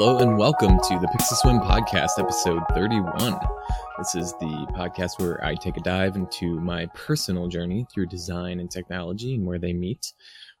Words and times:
Hello 0.00 0.18
and 0.18 0.38
welcome 0.38 0.78
to 0.78 0.98
the 1.00 1.08
Pixel 1.08 1.34
Swim 1.38 1.58
Podcast, 1.58 2.20
episode 2.20 2.62
31. 2.72 3.36
This 3.98 4.14
is 4.14 4.32
the 4.34 4.68
podcast 4.70 5.20
where 5.20 5.44
I 5.44 5.56
take 5.56 5.76
a 5.76 5.80
dive 5.80 6.14
into 6.14 6.60
my 6.60 6.86
personal 6.94 7.48
journey 7.48 7.84
through 7.92 8.06
design 8.06 8.60
and 8.60 8.70
technology 8.70 9.34
and 9.34 9.44
where 9.44 9.58
they 9.58 9.72
meet, 9.72 10.12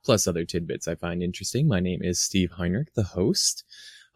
plus 0.04 0.26
other 0.26 0.44
tidbits 0.44 0.88
I 0.88 0.96
find 0.96 1.22
interesting. 1.22 1.68
My 1.68 1.78
name 1.78 2.02
is 2.02 2.18
Steve 2.18 2.50
Heinrich, 2.50 2.92
the 2.94 3.04
host. 3.04 3.62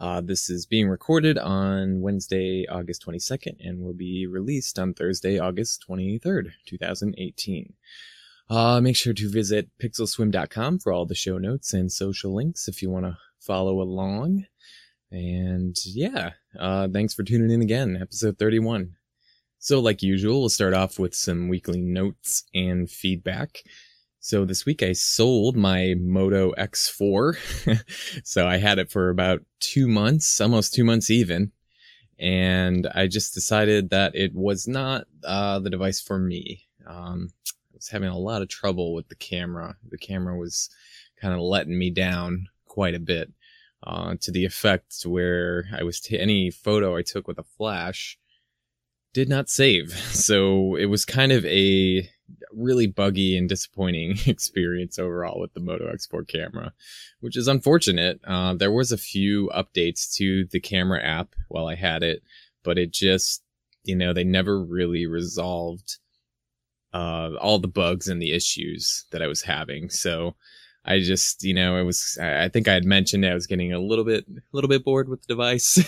Uh, 0.01 0.21
this 0.21 0.51
is 0.51 0.67
being 0.67 0.89
recorded 0.89 1.39
on 1.39 2.01
Wednesday, 2.01 2.67
August 2.69 3.07
22nd, 3.07 3.59
and 3.61 3.79
will 3.79 3.95
be 3.95 4.27
released 4.27 4.77
on 4.77 4.93
Thursday, 4.93 5.39
August 5.39 5.85
23rd, 5.89 6.51
2018. 6.67 7.75
Uh, 8.51 8.81
make 8.81 8.97
sure 8.97 9.15
to 9.15 9.31
visit 9.31 9.71
pixelswim.com 9.81 10.81
for 10.81 10.93
all 10.93 11.07
the 11.07 11.15
show 11.15 11.39
notes 11.39 11.73
and 11.73 11.93
social 11.93 12.35
links 12.35 12.67
if 12.67 12.83
you 12.83 12.91
want 12.91 13.07
to 13.07 13.17
follow 13.39 13.81
along. 13.81 14.47
And 15.13 15.77
yeah, 15.85 16.31
uh, 16.59 16.89
thanks 16.91 17.13
for 17.13 17.23
tuning 17.23 17.51
in 17.51 17.61
again, 17.61 17.99
episode 18.01 18.39
31. 18.39 18.95
So, 19.59 19.79
like 19.79 20.03
usual, 20.03 20.41
we'll 20.41 20.49
start 20.49 20.73
off 20.73 20.99
with 20.99 21.15
some 21.15 21.49
weekly 21.49 21.83
notes 21.83 22.45
and 22.55 22.91
feedback. 22.91 23.63
So, 24.21 24.47
this 24.47 24.65
week 24.65 24.83
I 24.83 24.95
sold 24.95 25.55
my 25.55 25.95
Moto 26.01 26.53
X4. 26.55 28.23
so, 28.25 28.49
I 28.49 28.57
had 28.57 28.79
it 28.79 28.91
for 28.91 29.11
about 29.11 29.43
two 29.61 29.87
months, 29.87 30.41
almost 30.41 30.73
two 30.73 30.83
months 30.83 31.11
even. 31.11 31.53
And 32.19 32.89
I 32.95 33.07
just 33.07 33.35
decided 33.35 33.91
that 33.91 34.15
it 34.15 34.35
was 34.35 34.67
not 34.67 35.05
uh, 35.25 35.59
the 35.59 35.71
device 35.71 36.01
for 36.01 36.19
me. 36.19 36.69
Um, 36.87 37.29
I 37.47 37.77
was 37.77 37.89
having 37.89 38.09
a 38.09 38.19
lot 38.19 38.41
of 38.41 38.49
trouble 38.49 38.95
with 38.95 39.09
the 39.09 39.15
camera. 39.15 39.77
The 39.91 39.99
camera 39.99 40.39
was 40.39 40.71
kind 41.21 41.35
of 41.35 41.41
letting 41.41 41.79
me 41.79 41.91
down 41.91 42.47
quite 42.65 42.95
a 42.95 43.01
bit 43.01 43.31
uh, 43.85 44.15
to 44.21 44.31
the 44.31 44.45
effect 44.45 45.03
where 45.05 45.65
I 45.77 45.83
was 45.83 46.01
t- 46.01 46.19
any 46.19 46.51
photo 46.51 46.97
I 46.97 47.03
took 47.03 47.27
with 47.27 47.39
a 47.39 47.45
flash 47.45 48.19
did 49.13 49.29
not 49.29 49.49
save. 49.49 49.95
So 50.23 50.77
it 50.77 50.87
was 50.87 51.05
kind 51.05 51.33
of 51.33 51.45
a 51.47 52.09
really 52.53 52.87
buggy 52.87 53.37
and 53.37 53.49
disappointing 53.49 54.19
experience 54.27 54.99
overall 54.99 55.41
with 55.41 55.53
the 55.55 55.61
Moto 55.61 55.93
X4 55.93 56.27
camera, 56.29 56.73
which 57.21 57.37
is 57.37 57.49
unfortunate. 57.49 58.21
Uh, 58.25 58.55
there 58.55 58.71
was 58.71 58.93
a 58.93 58.97
few 58.97 59.51
updates 59.55 60.15
to 60.15 60.45
the 60.47 60.61
camera 60.61 61.03
app 61.03 61.35
while 61.49 61.67
I 61.67 61.75
had 61.75 62.03
it, 62.03 62.23
but 62.63 62.79
it 62.79 62.93
just, 62.93 63.43
you 63.85 63.97
know, 63.97 64.13
they 64.13 64.25
never 64.25 64.63
really 64.63 65.07
resolved 65.07 65.99
uh, 66.95 67.31
all 67.41 67.59
the 67.59 67.69
bugs 67.69 68.09
and 68.09 68.23
the 68.23 68.33
issues 68.33 69.07
that 69.11 69.23
I 69.23 69.27
was 69.27 69.43
having. 69.43 69.91
So 69.91 70.37
I 70.85 70.99
just, 70.99 71.45
you 71.45 71.55
know, 71.55 71.77
it 71.77 71.85
was, 71.85 72.19
I 72.21 72.49
think 72.49 72.67
I 72.67 72.75
had 72.75 72.85
mentioned 72.85 73.25
I 73.25 73.35
was 73.35 73.47
getting 73.47 73.73
a 73.73 73.79
little 73.79 74.05
bit, 74.05 74.25
a 74.29 74.41
little 74.53 74.69
bit 74.69 74.85
bored 74.85 75.09
with 75.09 75.23
the 75.23 75.29
device 75.29 75.79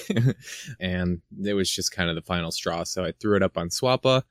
and 0.81 1.21
it 1.45 1.55
was 1.55 1.71
just 1.71 1.93
kind 1.93 2.09
of 2.09 2.15
the 2.15 2.23
final 2.23 2.53
straw. 2.53 2.85
So 2.85 3.05
I 3.05 3.13
threw 3.13 3.37
it 3.37 3.43
up 3.43 3.59
on 3.59 3.71
Swappa 3.71 4.23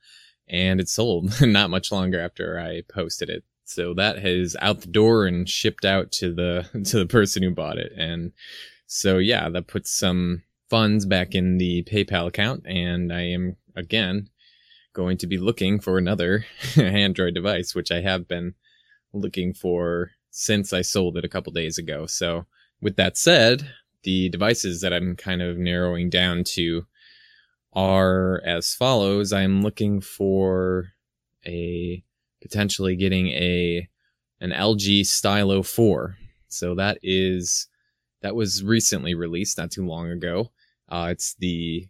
and 0.48 0.80
it 0.80 0.88
sold 0.88 1.38
not 1.42 1.70
much 1.70 1.92
longer 1.92 2.18
after 2.18 2.58
I 2.58 2.82
posted 2.88 3.28
it. 3.28 3.44
So 3.64 3.92
that 3.94 4.18
has 4.18 4.56
out 4.60 4.80
the 4.80 4.88
door 4.88 5.26
and 5.26 5.48
shipped 5.48 5.84
out 5.84 6.12
to 6.12 6.32
the, 6.34 6.66
to 6.86 6.98
the 6.98 7.06
person 7.06 7.42
who 7.42 7.50
bought 7.50 7.78
it. 7.78 7.92
And 7.96 8.32
so 8.86 9.18
yeah, 9.18 9.50
that 9.50 9.66
puts 9.66 9.90
some 9.90 10.44
funds 10.70 11.04
back 11.04 11.34
in 11.34 11.58
the 11.58 11.82
PayPal 11.82 12.26
account 12.26 12.64
and 12.66 13.12
I 13.12 13.22
am 13.22 13.56
again 13.76 14.30
going 14.94 15.18
to 15.18 15.26
be 15.26 15.36
looking 15.36 15.78
for 15.78 15.98
another 15.98 16.46
Android 16.76 17.34
device, 17.34 17.74
which 17.74 17.92
I 17.92 18.00
have 18.00 18.26
been 18.26 18.54
looking 19.12 19.52
for 19.52 20.12
since 20.36 20.72
I 20.72 20.82
sold 20.82 21.16
it 21.16 21.24
a 21.24 21.28
couple 21.28 21.52
days 21.52 21.78
ago. 21.78 22.06
So 22.06 22.44
with 22.80 22.96
that 22.96 23.16
said, 23.16 23.70
the 24.02 24.28
devices 24.30 24.80
that 24.80 24.92
I'm 24.92 25.14
kind 25.14 25.40
of 25.40 25.58
narrowing 25.58 26.10
down 26.10 26.42
to 26.54 26.86
are 27.72 28.42
as 28.44 28.74
follows. 28.74 29.32
I'm 29.32 29.62
looking 29.62 30.00
for 30.00 30.86
a 31.46 32.02
potentially 32.42 32.96
getting 32.96 33.28
a 33.28 33.88
an 34.40 34.50
LG 34.50 35.06
Stylo 35.06 35.62
4. 35.62 36.16
So 36.48 36.74
that 36.74 36.98
is 37.00 37.68
that 38.20 38.34
was 38.34 38.64
recently 38.64 39.14
released 39.14 39.56
not 39.56 39.70
too 39.70 39.86
long 39.86 40.10
ago. 40.10 40.50
Uh, 40.88 41.10
it's 41.12 41.34
the 41.34 41.86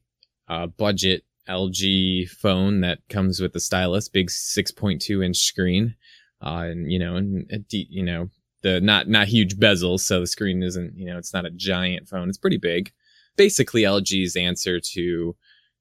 uh, 0.49 0.66
budget 0.66 1.25
LG 1.49 2.28
phone 2.28 2.83
that 2.83 2.99
comes 3.09 3.41
with 3.41 3.54
the 3.54 3.60
stylus, 3.60 4.09
big 4.09 4.28
6.2 4.28 5.25
inch 5.25 5.38
screen 5.38 5.94
uh, 6.43 6.65
and 6.67 6.91
you 6.91 6.99
know, 6.99 7.17
and 7.17 7.65
you 7.71 8.03
know, 8.03 8.31
the 8.62 8.81
not 8.81 9.09
not 9.09 9.28
huge 9.28 9.56
bezels, 9.56 10.00
so 10.00 10.21
the 10.21 10.27
screen 10.27 10.62
isn't, 10.62 10.97
you 10.97 11.06
know, 11.06 11.19
it's 11.19 11.34
not 11.34 11.47
a 11.47 11.50
giant 11.50 12.09
phone. 12.09 12.28
It's 12.28 12.39
pretty 12.39 12.59
big. 12.59 12.93
Basically, 13.37 13.83
LG's 13.83 14.37
answer 14.37 14.81
to 14.81 15.37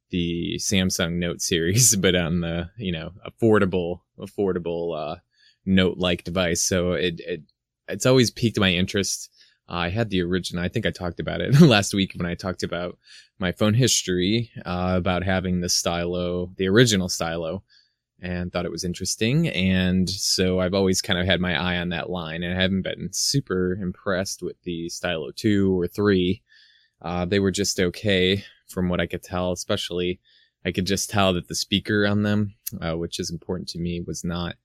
the 0.09 0.57
Samsung 0.59 1.13
Note 1.13 1.41
series, 1.41 1.95
but 1.97 2.15
on 2.15 2.41
the 2.41 2.69
you 2.77 2.91
know 2.91 3.11
affordable 3.25 4.01
affordable 4.19 4.97
uh, 4.97 5.19
Note 5.65 5.97
like 5.97 6.23
device. 6.23 6.61
So 6.61 6.91
it, 6.91 7.19
it 7.19 7.41
it's 7.87 8.05
always 8.05 8.31
piqued 8.31 8.59
my 8.59 8.71
interest. 8.73 9.29
Uh, 9.69 9.75
I 9.75 9.89
had 9.89 10.09
the 10.09 10.21
original. 10.21 10.63
I 10.63 10.67
think 10.67 10.85
I 10.85 10.91
talked 10.91 11.19
about 11.19 11.41
it 11.41 11.59
last 11.61 11.93
week 11.93 12.13
when 12.15 12.25
I 12.25 12.35
talked 12.35 12.63
about 12.63 12.97
my 13.39 13.51
phone 13.51 13.73
history 13.73 14.51
uh, 14.65 14.93
about 14.97 15.23
having 15.23 15.61
the 15.61 15.69
stylo, 15.69 16.51
the 16.57 16.67
original 16.67 17.09
stylo, 17.09 17.63
and 18.23 18.51
thought 18.51 18.65
it 18.65 18.71
was 18.71 18.85
interesting. 18.85 19.49
And 19.49 20.09
so 20.09 20.61
I've 20.61 20.73
always 20.73 21.01
kind 21.01 21.19
of 21.19 21.25
had 21.25 21.41
my 21.41 21.61
eye 21.61 21.77
on 21.77 21.89
that 21.89 22.09
line 22.09 22.41
and 22.41 22.57
I 22.57 22.61
haven't 22.61 22.83
been 22.83 23.09
super 23.11 23.73
impressed 23.73 24.41
with 24.41 24.55
the 24.63 24.87
Stylo 24.89 25.31
2 25.35 25.79
or 25.79 25.87
3. 25.87 26.41
Uh, 27.01 27.25
they 27.25 27.39
were 27.39 27.51
just 27.51 27.79
okay 27.81 28.45
from 28.69 28.87
what 28.87 29.01
I 29.01 29.07
could 29.07 29.23
tell, 29.23 29.51
especially 29.51 30.21
I 30.65 30.71
could 30.71 30.87
just 30.87 31.09
tell 31.09 31.33
that 31.33 31.49
the 31.49 31.55
speaker 31.55 32.07
on 32.07 32.23
them, 32.23 32.55
uh, 32.81 32.93
which 32.93 33.19
is 33.19 33.29
important 33.29 33.67
to 33.69 33.79
me, 33.79 33.99
was 33.99 34.23
not 34.23 34.55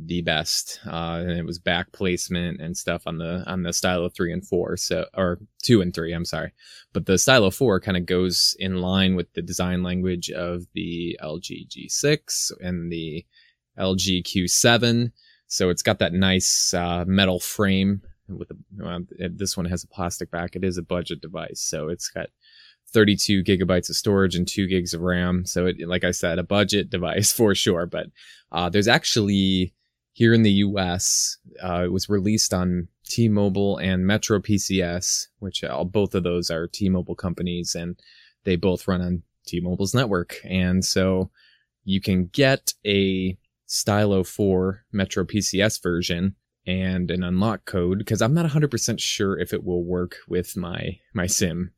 the 0.00 0.22
best. 0.22 0.80
Uh, 0.86 1.20
and 1.20 1.32
it 1.32 1.44
was 1.44 1.58
back 1.58 1.92
placement 1.92 2.60
and 2.60 2.76
stuff 2.76 3.02
on 3.06 3.18
the 3.18 3.42
on 3.46 3.62
the 3.62 3.72
Stylo 3.72 4.08
three 4.08 4.32
and 4.32 4.46
four, 4.46 4.76
so 4.76 5.06
or 5.14 5.38
two 5.62 5.80
and 5.80 5.94
three. 5.94 6.12
I'm 6.12 6.24
sorry, 6.24 6.52
but 6.92 7.06
the 7.06 7.18
Stylo 7.18 7.50
four 7.50 7.80
kind 7.80 7.96
of 7.96 8.06
goes 8.06 8.56
in 8.58 8.80
line 8.80 9.16
with 9.16 9.32
the 9.34 9.42
design 9.42 9.82
language 9.82 10.30
of 10.30 10.64
the 10.74 11.18
LG 11.22 11.68
G6 11.68 12.52
and 12.60 12.92
the 12.92 13.24
LG 13.78 14.24
Q7. 14.24 15.12
So 15.46 15.70
it's 15.70 15.82
got 15.82 15.98
that 15.98 16.12
nice 16.12 16.74
uh, 16.74 17.04
metal 17.06 17.40
frame. 17.40 18.02
With 18.28 18.50
a, 18.50 19.28
this 19.30 19.56
one 19.56 19.64
has 19.66 19.84
a 19.84 19.88
plastic 19.88 20.30
back. 20.30 20.54
It 20.54 20.62
is 20.62 20.76
a 20.76 20.82
budget 20.82 21.22
device, 21.22 21.62
so 21.62 21.88
it's 21.88 22.10
got 22.10 22.28
32 22.92 23.42
gigabytes 23.42 23.88
of 23.88 23.96
storage 23.96 24.34
and 24.34 24.46
two 24.46 24.66
gigs 24.66 24.92
of 24.92 25.00
RAM. 25.00 25.44
So 25.46 25.66
it, 25.66 25.76
like 25.86 26.04
I 26.04 26.10
said, 26.10 26.38
a 26.38 26.42
budget 26.42 26.90
device 26.90 27.32
for 27.32 27.54
sure. 27.54 27.86
But 27.86 28.08
uh, 28.52 28.68
there's 28.68 28.88
actually 28.88 29.74
here 30.18 30.34
in 30.34 30.42
the 30.42 30.64
US, 30.66 31.38
uh, 31.62 31.84
it 31.84 31.92
was 31.92 32.08
released 32.08 32.52
on 32.52 32.88
T-Mobile 33.04 33.76
and 33.76 34.04
Metro 34.04 34.40
PCS, 34.40 35.28
which 35.38 35.62
all, 35.62 35.84
both 35.84 36.12
of 36.12 36.24
those 36.24 36.50
are 36.50 36.66
T-Mobile 36.66 37.14
companies, 37.14 37.76
and 37.76 37.96
they 38.42 38.56
both 38.56 38.88
run 38.88 39.00
on 39.00 39.22
T-Mobile's 39.46 39.94
network. 39.94 40.38
And 40.42 40.84
so 40.84 41.30
you 41.84 42.00
can 42.00 42.26
get 42.26 42.74
a 42.84 43.38
Stylo 43.66 44.24
4 44.24 44.86
Metro 44.90 45.22
PCS 45.22 45.80
version 45.80 46.34
and 46.66 47.12
an 47.12 47.22
unlock 47.22 47.64
code 47.64 47.98
because 47.98 48.20
I'm 48.20 48.34
not 48.34 48.50
100% 48.50 48.98
sure 48.98 49.38
if 49.38 49.52
it 49.52 49.62
will 49.62 49.84
work 49.84 50.16
with 50.26 50.56
my 50.56 50.98
my 51.14 51.28
SIM 51.28 51.70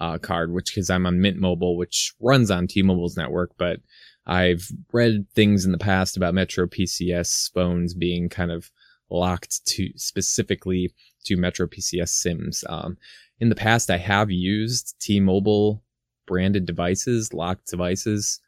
uh, 0.00 0.18
card, 0.18 0.52
which 0.52 0.74
because 0.74 0.90
I'm 0.90 1.06
on 1.06 1.20
Mint 1.20 1.38
Mobile, 1.38 1.76
which 1.76 2.12
runs 2.20 2.50
on 2.50 2.66
T-Mobile's 2.66 3.16
network, 3.16 3.52
but 3.56 3.78
I've 4.26 4.70
read 4.92 5.26
things 5.34 5.64
in 5.64 5.72
the 5.72 5.78
past 5.78 6.16
about 6.16 6.34
Metro 6.34 6.66
PCS 6.66 7.52
phones 7.52 7.94
being 7.94 8.28
kind 8.28 8.50
of 8.50 8.70
locked 9.10 9.64
to 9.66 9.90
specifically 9.96 10.92
to 11.24 11.36
Metro 11.36 11.66
PCS 11.66 12.08
SIMs. 12.08 12.64
Um, 12.68 12.96
in 13.40 13.48
the 13.48 13.54
past, 13.54 13.90
I 13.90 13.98
have 13.98 14.30
used 14.30 14.96
T-Mobile 15.00 15.82
branded 16.26 16.66
devices, 16.66 17.34
locked 17.34 17.68
devices, 17.68 18.40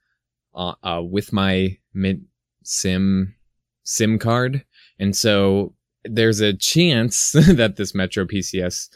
uh, 0.55 0.75
uh, 0.83 1.03
with 1.03 1.33
my 1.33 1.77
Mint 1.93 2.23
SIM 2.63 3.35
SIM 3.85 4.19
card, 4.19 4.65
and 4.99 5.15
so 5.15 5.75
there's 6.05 6.41
a 6.41 6.55
chance 6.55 7.33
that 7.33 7.77
this 7.77 7.95
Metro 7.95 8.25
PCS 8.25 8.89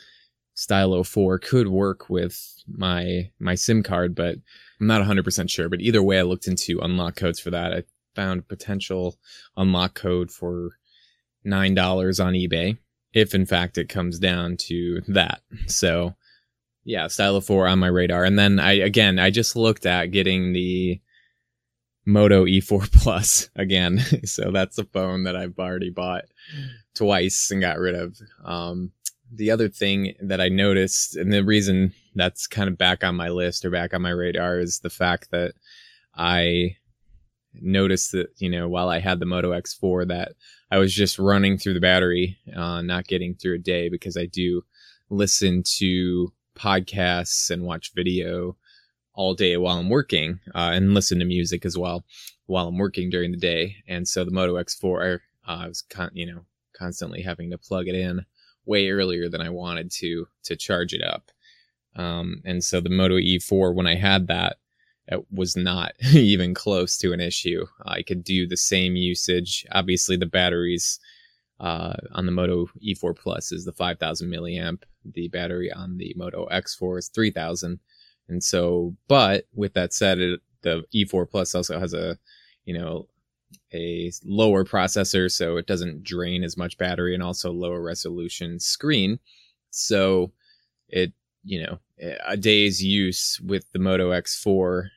Stylo 0.60 1.02
4 1.02 1.38
could 1.38 1.68
work 1.68 2.10
with 2.10 2.62
my 2.68 3.30
my 3.38 3.54
SIM 3.54 3.82
card, 3.82 4.14
but 4.14 4.36
I'm 4.78 4.86
not 4.86 5.00
100% 5.00 5.48
sure, 5.48 5.70
but 5.70 5.80
either 5.80 6.02
way, 6.02 6.18
I 6.18 6.22
looked 6.22 6.46
into 6.46 6.80
unlock 6.80 7.16
codes 7.16 7.40
for 7.40 7.50
that. 7.50 7.72
I 7.72 7.84
found 8.14 8.46
potential 8.46 9.16
unlock 9.56 9.94
code 9.94 10.30
for 10.30 10.72
$9 11.46 12.22
on 12.22 12.34
eBay, 12.34 12.76
if 13.14 13.34
in 13.34 13.46
fact 13.46 13.78
it 13.78 13.88
comes 13.88 14.18
down 14.18 14.58
to 14.58 15.00
that. 15.08 15.40
So, 15.66 16.14
yeah, 16.84 17.06
Stylo 17.06 17.40
4 17.40 17.66
on 17.66 17.78
my 17.78 17.86
radar. 17.86 18.24
And 18.24 18.38
then 18.38 18.60
I, 18.60 18.72
again, 18.72 19.18
I 19.18 19.30
just 19.30 19.56
looked 19.56 19.86
at 19.86 20.10
getting 20.10 20.52
the 20.52 21.00
Moto 22.04 22.44
E4 22.44 22.92
Plus 23.02 23.48
again. 23.56 23.98
so 24.26 24.50
that's 24.50 24.76
a 24.76 24.84
phone 24.84 25.24
that 25.24 25.36
I've 25.36 25.58
already 25.58 25.88
bought 25.88 26.24
twice 26.94 27.50
and 27.50 27.62
got 27.62 27.78
rid 27.78 27.94
of. 27.94 28.18
Um, 28.44 28.92
the 29.32 29.50
other 29.50 29.68
thing 29.68 30.14
that 30.20 30.40
I 30.40 30.48
noticed, 30.48 31.16
and 31.16 31.32
the 31.32 31.44
reason 31.44 31.92
that's 32.14 32.46
kind 32.46 32.68
of 32.68 32.78
back 32.78 33.04
on 33.04 33.14
my 33.14 33.28
list 33.28 33.64
or 33.64 33.70
back 33.70 33.94
on 33.94 34.02
my 34.02 34.10
radar, 34.10 34.58
is 34.58 34.80
the 34.80 34.90
fact 34.90 35.30
that 35.30 35.54
I 36.14 36.76
noticed 37.54 38.12
that 38.12 38.28
you 38.38 38.48
know 38.48 38.68
while 38.68 38.88
I 38.88 39.00
had 39.00 39.20
the 39.20 39.26
Moto 39.26 39.52
X4 39.52 40.08
that 40.08 40.32
I 40.70 40.78
was 40.78 40.94
just 40.94 41.18
running 41.18 41.58
through 41.58 41.74
the 41.74 41.80
battery, 41.80 42.38
uh, 42.54 42.82
not 42.82 43.06
getting 43.06 43.34
through 43.34 43.56
a 43.56 43.58
day 43.58 43.88
because 43.88 44.16
I 44.16 44.26
do 44.26 44.62
listen 45.10 45.62
to 45.78 46.32
podcasts 46.56 47.50
and 47.50 47.64
watch 47.64 47.92
video 47.94 48.56
all 49.14 49.34
day 49.34 49.56
while 49.56 49.78
I'm 49.78 49.90
working, 49.90 50.40
uh, 50.54 50.70
and 50.72 50.94
listen 50.94 51.18
to 51.20 51.24
music 51.24 51.64
as 51.64 51.78
well 51.78 52.04
while 52.46 52.68
I'm 52.68 52.78
working 52.78 53.10
during 53.10 53.30
the 53.30 53.36
day. 53.36 53.76
And 53.86 54.08
so 54.08 54.24
the 54.24 54.30
Moto 54.32 54.54
X4, 54.54 55.16
uh, 55.16 55.18
I 55.46 55.68
was 55.68 55.82
con- 55.82 56.10
you 56.14 56.26
know 56.26 56.42
constantly 56.76 57.22
having 57.22 57.50
to 57.50 57.58
plug 57.58 57.86
it 57.86 57.94
in 57.94 58.24
way 58.70 58.88
earlier 58.88 59.28
than 59.28 59.40
I 59.40 59.50
wanted 59.50 59.90
to 60.00 60.28
to 60.44 60.56
charge 60.56 60.94
it 60.94 61.02
up. 61.02 61.30
Um, 61.96 62.40
and 62.44 62.62
so 62.62 62.80
the 62.80 62.88
Moto 62.88 63.16
E4, 63.16 63.74
when 63.74 63.88
I 63.88 63.96
had 63.96 64.28
that, 64.28 64.58
it 65.08 65.26
was 65.32 65.56
not 65.56 65.92
even 66.14 66.54
close 66.54 66.96
to 66.98 67.12
an 67.12 67.20
issue. 67.20 67.66
I 67.84 68.02
could 68.02 68.22
do 68.22 68.46
the 68.46 68.56
same 68.56 68.94
usage. 68.94 69.66
Obviously, 69.72 70.16
the 70.16 70.26
batteries 70.26 71.00
uh, 71.58 71.94
on 72.12 72.26
the 72.26 72.32
Moto 72.32 72.66
E4 72.82 73.14
Plus 73.16 73.52
is 73.52 73.64
the 73.64 73.72
5,000 73.72 74.30
milliamp. 74.30 74.84
The 75.04 75.28
battery 75.28 75.70
on 75.72 75.98
the 75.98 76.14
Moto 76.16 76.46
X4 76.50 77.00
is 77.00 77.08
3,000. 77.08 77.80
And 78.28 78.42
so, 78.42 78.94
but 79.08 79.46
with 79.52 79.74
that 79.74 79.92
said, 79.92 80.20
it, 80.20 80.40
the 80.62 80.84
E4 80.94 81.28
Plus 81.28 81.54
also 81.54 81.78
has 81.80 81.92
a, 81.92 82.16
you 82.64 82.78
know, 82.78 83.08
a 83.72 84.10
lower 84.24 84.64
processor, 84.64 85.30
so 85.30 85.56
it 85.56 85.66
doesn't 85.66 86.02
drain 86.02 86.44
as 86.44 86.56
much 86.56 86.78
battery, 86.78 87.14
and 87.14 87.22
also 87.22 87.52
lower 87.52 87.80
resolution 87.80 88.58
screen. 88.58 89.18
So 89.70 90.32
it, 90.88 91.12
you 91.44 91.62
know, 91.62 91.78
a 92.26 92.36
day's 92.36 92.82
use 92.82 93.40
with 93.44 93.70
the 93.72 93.78
Moto 93.78 94.10
X4 94.10 94.88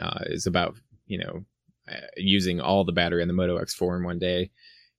uh, 0.00 0.20
is 0.26 0.46
about, 0.46 0.76
you 1.06 1.18
know, 1.18 1.44
uh, 1.90 2.06
using 2.16 2.60
all 2.60 2.84
the 2.84 2.92
battery 2.92 3.22
on 3.22 3.28
the 3.28 3.34
Moto 3.34 3.58
X4 3.58 3.98
in 3.98 4.04
one 4.04 4.18
day 4.18 4.50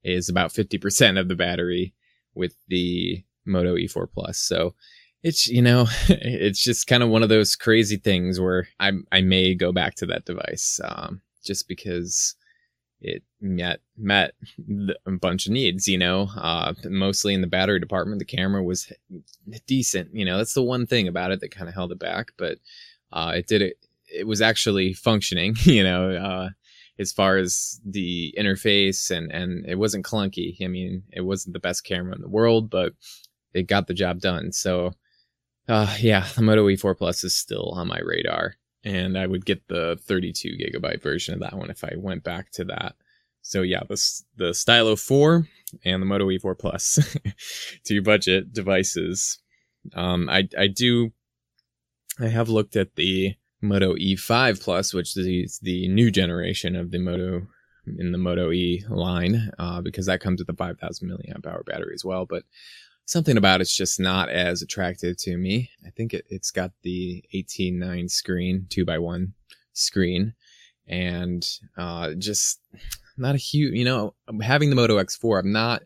is 0.03 0.29
about 0.29 0.51
50% 0.51 1.19
of 1.19 1.27
the 1.27 1.35
battery 1.35 1.93
with 2.33 2.55
the 2.67 3.23
Moto 3.45 3.75
E4 3.75 4.07
Plus. 4.11 4.37
So 4.37 4.75
it's, 5.23 5.47
you 5.47 5.61
know, 5.61 5.87
it's 6.09 6.63
just 6.63 6.87
kind 6.87 7.03
of 7.03 7.09
one 7.09 7.23
of 7.23 7.29
those 7.29 7.55
crazy 7.55 7.97
things 7.97 8.39
where 8.39 8.67
I, 8.79 8.93
I 9.11 9.21
may 9.21 9.55
go 9.55 9.71
back 9.71 9.95
to 9.95 10.05
that 10.07 10.25
device 10.25 10.79
um, 10.83 11.21
just 11.43 11.67
because 11.67 12.35
it 12.99 13.23
met 13.39 13.79
met 13.97 14.33
a 15.05 15.11
bunch 15.11 15.45
of 15.45 15.51
needs 15.51 15.87
you 15.87 15.97
know 15.97 16.29
uh, 16.35 16.73
mostly 16.85 17.33
in 17.33 17.41
the 17.41 17.47
battery 17.47 17.79
department 17.79 18.19
the 18.19 18.25
camera 18.25 18.63
was 18.63 18.91
decent 19.67 20.09
you 20.13 20.25
know 20.25 20.37
that's 20.37 20.53
the 20.53 20.63
one 20.63 20.87
thing 20.87 21.07
about 21.07 21.31
it 21.31 21.39
that 21.39 21.51
kind 21.51 21.67
of 21.67 21.75
held 21.75 21.91
it 21.91 21.99
back 21.99 22.31
but 22.37 22.57
uh, 23.13 23.33
it 23.35 23.47
did 23.47 23.61
it 23.61 23.77
it 24.07 24.25
was 24.25 24.41
actually 24.41 24.93
functioning 24.93 25.55
you 25.63 25.83
know 25.83 26.11
uh, 26.11 26.49
as 26.99 27.11
far 27.11 27.37
as 27.37 27.79
the 27.85 28.33
interface 28.37 29.11
and 29.11 29.31
and 29.31 29.65
it 29.67 29.75
wasn't 29.75 30.05
clunky. 30.05 30.55
I 30.63 30.67
mean 30.67 31.03
it 31.11 31.21
wasn't 31.21 31.53
the 31.53 31.59
best 31.59 31.83
camera 31.83 32.15
in 32.15 32.21
the 32.21 32.29
world 32.29 32.69
but 32.69 32.93
it 33.53 33.67
got 33.67 33.87
the 33.87 33.93
job 33.93 34.19
done. 34.19 34.51
So 34.51 34.93
uh, 35.67 35.95
yeah 35.99 36.27
the 36.35 36.41
moto 36.41 36.65
e4 36.67 36.97
plus 36.97 37.23
is 37.23 37.35
still 37.35 37.71
on 37.75 37.87
my 37.87 37.99
radar 37.99 38.55
and 38.87 39.17
I 39.17 39.27
would 39.27 39.45
get 39.45 39.67
the 39.67 39.99
32 40.01 40.57
gigabyte 40.57 41.01
version 41.01 41.33
of 41.33 41.41
that 41.41 41.57
one 41.57 41.69
if 41.69 41.83
I 41.83 41.91
went 41.97 42.23
back 42.23 42.51
to 42.51 42.63
that. 42.65 42.95
So 43.41 43.61
yeah, 43.61 43.81
the 43.87 44.01
the 44.37 44.53
Stylo 44.53 44.95
4 44.95 45.45
and 45.83 46.01
the 46.01 46.05
Moto 46.05 46.27
E4 46.27 46.57
Plus, 46.57 47.17
two 47.83 48.01
budget 48.01 48.53
devices. 48.53 49.39
Um, 49.93 50.29
I 50.29 50.47
I 50.57 50.67
do, 50.67 51.11
I 52.19 52.27
have 52.27 52.47
looked 52.49 52.77
at 52.77 52.95
the 52.95 53.35
Moto 53.61 53.95
E5 53.95 54.63
Plus, 54.63 54.93
which 54.93 55.17
is 55.17 55.59
the 55.61 55.87
new 55.89 56.09
generation 56.09 56.77
of 56.77 56.91
the 56.91 56.99
Moto 56.99 57.45
in 57.97 58.11
the 58.13 58.17
Moto 58.17 58.51
E 58.51 58.85
line, 58.89 59.51
uh, 59.59 59.81
because 59.81 60.05
that 60.05 60.19
comes 60.19 60.41
with 60.41 60.49
a 60.49 60.57
5,000 60.57 61.09
milliamp 61.09 61.45
hour 61.45 61.63
battery 61.63 61.93
as 61.93 62.03
well. 62.03 62.25
But 62.25 62.43
something 63.07 63.37
about 63.37 63.61
it's 63.61 63.75
just 63.75 63.99
not 63.99 64.29
as 64.29 64.61
attractive 64.61 65.17
to 65.17 65.37
me. 65.37 65.71
I 65.85 65.89
think 65.89 66.13
it, 66.13 66.25
has 66.29 66.51
got 66.51 66.71
the 66.83 67.23
18.9 67.33 68.11
screen, 68.11 68.67
two 68.69 68.85
by 68.85 68.99
one 68.99 69.33
screen, 69.73 70.33
and 70.85 71.49
uh, 71.77 72.13
just 72.15 72.59
not 73.17 73.33
a 73.33 73.39
huge, 73.39 73.73
you 73.73 73.85
know, 73.85 74.13
having 74.41 74.69
the 74.69 74.75
Moto 74.75 74.97
X4, 74.97 75.39
I'm 75.39 75.53
not, 75.53 75.83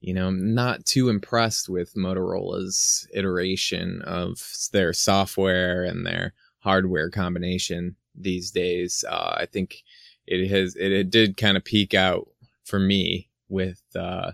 you 0.00 0.12
know, 0.12 0.30
not 0.30 0.84
too 0.84 1.08
impressed 1.08 1.68
with 1.68 1.94
Motorola's 1.94 3.08
iteration 3.14 4.02
of 4.02 4.68
their 4.72 4.92
software 4.92 5.82
and 5.82 6.06
their 6.06 6.34
hardware 6.58 7.10
combination 7.10 7.96
these 8.14 8.50
days. 8.50 9.02
Uh, 9.08 9.34
I 9.38 9.46
think 9.46 9.82
it 10.26 10.46
has, 10.50 10.76
it, 10.76 10.92
it 10.92 11.10
did 11.10 11.38
kind 11.38 11.56
of 11.56 11.64
peak 11.64 11.94
out 11.94 12.28
for 12.64 12.78
me 12.78 13.30
with, 13.48 13.82
uh, 13.96 14.32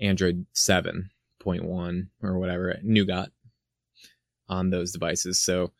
Android 0.00 0.46
7.1 0.54 2.08
or 2.22 2.38
whatever, 2.38 2.78
Nougat 2.82 3.30
on 4.48 4.70
those 4.70 4.92
devices. 4.92 5.40
So, 5.40 5.72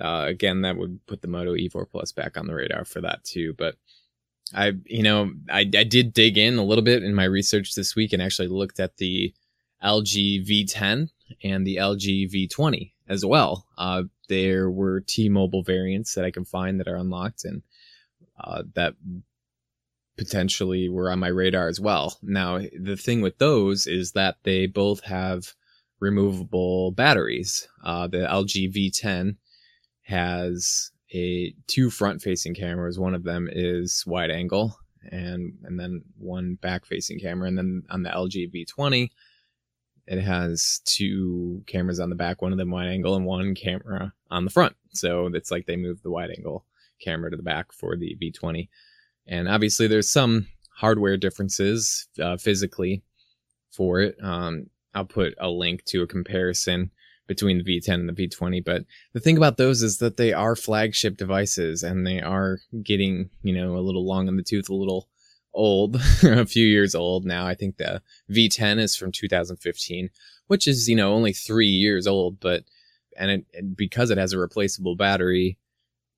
uh, 0.00 0.24
again, 0.28 0.62
that 0.62 0.76
would 0.76 1.04
put 1.06 1.22
the 1.22 1.28
Moto 1.28 1.54
E4 1.54 1.88
Plus 1.90 2.12
back 2.12 2.36
on 2.36 2.46
the 2.46 2.54
radar 2.54 2.84
for 2.84 3.00
that 3.00 3.24
too. 3.24 3.54
But 3.58 3.76
I, 4.54 4.72
you 4.86 5.02
know, 5.02 5.32
I, 5.50 5.60
I 5.60 5.84
did 5.84 6.12
dig 6.12 6.38
in 6.38 6.58
a 6.58 6.64
little 6.64 6.84
bit 6.84 7.02
in 7.02 7.14
my 7.14 7.24
research 7.24 7.74
this 7.74 7.96
week 7.96 8.12
and 8.12 8.22
actually 8.22 8.48
looked 8.48 8.80
at 8.80 8.96
the 8.96 9.34
LG 9.82 10.46
V10 10.46 11.08
and 11.42 11.66
the 11.66 11.76
LG 11.76 12.30
V20 12.32 12.92
as 13.08 13.24
well. 13.24 13.66
Uh, 13.76 14.04
there 14.28 14.70
were 14.70 15.00
T-Mobile 15.00 15.62
variants 15.62 16.14
that 16.14 16.24
I 16.24 16.30
can 16.30 16.44
find 16.44 16.78
that 16.80 16.88
are 16.88 16.96
unlocked 16.96 17.44
and 17.44 17.62
uh, 18.38 18.62
that 18.74 18.94
potentially 20.16 20.88
were 20.88 21.10
on 21.10 21.18
my 21.18 21.28
radar 21.28 21.68
as 21.68 21.80
well. 21.80 22.18
Now, 22.22 22.58
the 22.78 22.96
thing 22.96 23.22
with 23.22 23.38
those 23.38 23.86
is 23.86 24.12
that 24.12 24.36
they 24.42 24.66
both 24.66 25.02
have 25.04 25.54
removable 26.00 26.90
batteries. 26.92 27.68
Uh, 27.84 28.08
the 28.08 28.18
LG 28.18 28.74
V10 28.74 29.36
has 30.02 30.90
a 31.14 31.54
two 31.66 31.90
front 31.90 32.20
facing 32.22 32.54
cameras. 32.54 32.98
One 32.98 33.14
of 33.14 33.24
them 33.24 33.48
is 33.50 34.04
wide 34.06 34.30
angle 34.30 34.76
and 35.10 35.54
and 35.64 35.78
then 35.78 36.02
one 36.18 36.56
back 36.56 36.86
facing 36.86 37.18
camera. 37.20 37.48
And 37.48 37.58
then 37.58 37.82
on 37.90 38.02
the 38.02 38.10
LG 38.10 38.52
V20, 38.52 39.10
it 40.06 40.20
has 40.20 40.80
two 40.84 41.62
cameras 41.66 42.00
on 42.00 42.10
the 42.10 42.16
back, 42.16 42.42
one 42.42 42.52
of 42.52 42.58
them 42.58 42.70
wide 42.70 42.88
angle 42.88 43.14
and 43.14 43.24
one 43.24 43.54
camera 43.54 44.12
on 44.30 44.44
the 44.44 44.50
front. 44.50 44.74
So 44.92 45.26
it's 45.32 45.50
like 45.50 45.66
they 45.66 45.76
moved 45.76 46.02
the 46.02 46.10
wide 46.10 46.30
angle 46.30 46.66
camera 47.00 47.30
to 47.30 47.36
the 47.36 47.42
back 47.42 47.72
for 47.72 47.96
the 47.96 48.16
V20. 48.20 48.68
And 49.26 49.48
obviously, 49.48 49.86
there's 49.86 50.10
some 50.10 50.48
hardware 50.76 51.16
differences 51.16 52.08
uh, 52.20 52.36
physically 52.36 53.02
for 53.70 54.00
it. 54.00 54.16
Um, 54.22 54.66
I'll 54.94 55.04
put 55.04 55.34
a 55.38 55.48
link 55.48 55.84
to 55.86 56.02
a 56.02 56.06
comparison 56.06 56.90
between 57.26 57.58
the 57.58 57.64
V10 57.64 57.94
and 57.94 58.08
the 58.08 58.28
V20. 58.28 58.64
But 58.64 58.84
the 59.12 59.20
thing 59.20 59.36
about 59.36 59.56
those 59.56 59.82
is 59.82 59.98
that 59.98 60.16
they 60.16 60.32
are 60.32 60.56
flagship 60.56 61.16
devices 61.16 61.82
and 61.82 62.06
they 62.06 62.20
are 62.20 62.58
getting, 62.82 63.30
you 63.42 63.54
know, 63.54 63.76
a 63.76 63.80
little 63.80 64.06
long 64.06 64.28
in 64.28 64.36
the 64.36 64.42
tooth, 64.42 64.68
a 64.68 64.74
little 64.74 65.08
old, 65.54 65.96
a 66.22 66.46
few 66.46 66.66
years 66.66 66.94
old 66.94 67.24
now. 67.24 67.46
I 67.46 67.54
think 67.54 67.76
the 67.76 68.02
V10 68.30 68.78
is 68.78 68.96
from 68.96 69.12
2015, 69.12 70.10
which 70.48 70.66
is, 70.66 70.88
you 70.88 70.96
know, 70.96 71.14
only 71.14 71.32
three 71.32 71.68
years 71.68 72.06
old, 72.06 72.40
but, 72.40 72.64
and 73.16 73.30
it, 73.30 73.46
and 73.54 73.76
because 73.76 74.10
it 74.10 74.18
has 74.18 74.32
a 74.32 74.38
replaceable 74.38 74.96
battery, 74.96 75.58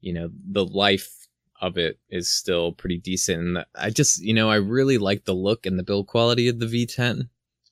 you 0.01 0.13
know, 0.13 0.31
the 0.51 0.65
life 0.65 1.24
of 1.61 1.79
it 1.79 1.99
is 2.09 2.31
still 2.31 2.73
pretty 2.73 2.99
decent. 2.99 3.41
And 3.41 3.65
I 3.75 3.91
just, 3.91 4.23
you 4.23 4.35
know, 4.35 4.51
I 4.51 4.57
really 4.57 4.99
like 4.99 5.25
the 5.25 5.35
look 5.35 5.67
and 5.67 5.79
the 5.79 5.83
build 5.83 6.07
quality 6.07 6.49
of 6.49 6.59
the 6.59 6.67
V10. 6.67 7.29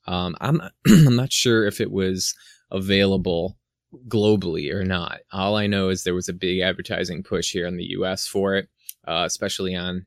Um, 0.07 0.37
I'm 0.41 0.61
I'm 0.87 1.17
not 1.17 1.33
sure 1.33 1.67
if 1.67 1.81
it 1.81 1.91
was 1.91 2.35
available 2.71 3.59
globally 4.09 4.73
or 4.73 4.85
not. 4.85 5.21
All 5.33 5.57
I 5.57 5.67
know 5.67 5.91
is 5.91 6.05
there 6.05 6.15
was 6.15 6.29
a 6.29 6.35
big 6.35 6.61
advertising 6.61 7.23
push 7.23 7.53
here 7.53 7.67
in 7.67 7.77
the 7.77 7.91
U.S. 7.91 8.27
for 8.27 8.55
it, 8.57 8.69
uh, 9.07 9.25
especially 9.27 9.75
on 9.75 10.07